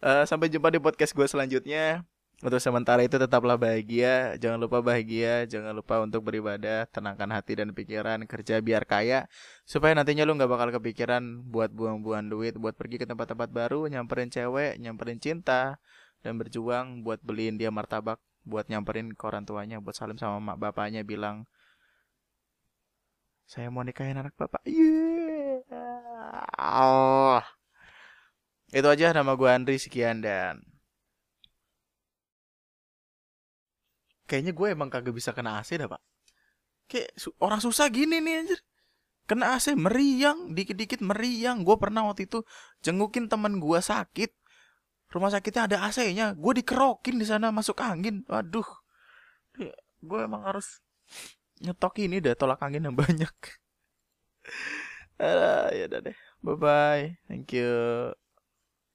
[0.05, 2.05] uh, Sampai jumpa di podcast gue selanjutnya.
[2.41, 7.69] Untuk sementara itu tetaplah bahagia, jangan lupa bahagia, jangan lupa untuk beribadah, tenangkan hati dan
[7.69, 9.29] pikiran, kerja biar kaya,
[9.61, 14.33] supaya nantinya lu nggak bakal kepikiran buat buang-buang duit, buat pergi ke tempat-tempat baru, nyamperin
[14.33, 15.77] cewek, nyamperin cinta,
[16.25, 20.57] dan berjuang buat beliin dia martabak, buat nyamperin ke orang tuanya, buat salim sama mak
[20.57, 21.45] bapaknya, bilang,
[23.51, 24.63] saya mau nikahin anak bapak.
[24.63, 25.67] Yeah.
[26.55, 27.43] Oh.
[28.71, 30.63] Itu aja nama gue Andri sekian dan
[34.23, 35.99] kayaknya gue emang kagak bisa kena AC dah pak.
[36.87, 38.59] Kayak su orang susah gini nih anjir.
[39.27, 41.67] Kena AC meriang dikit-dikit meriang.
[41.67, 42.47] Gue pernah waktu itu
[42.79, 44.31] jengukin temen gue sakit.
[45.11, 48.23] Rumah sakitnya ada AC-nya gue dikerokin di sana masuk angin.
[48.31, 48.69] Waduh.
[49.99, 50.79] Gue emang harus
[51.65, 53.33] nyetok ini deh tolak angin yang banyak.
[55.19, 56.17] Uh, ya udah deh.
[56.41, 58.20] Bye bye thank you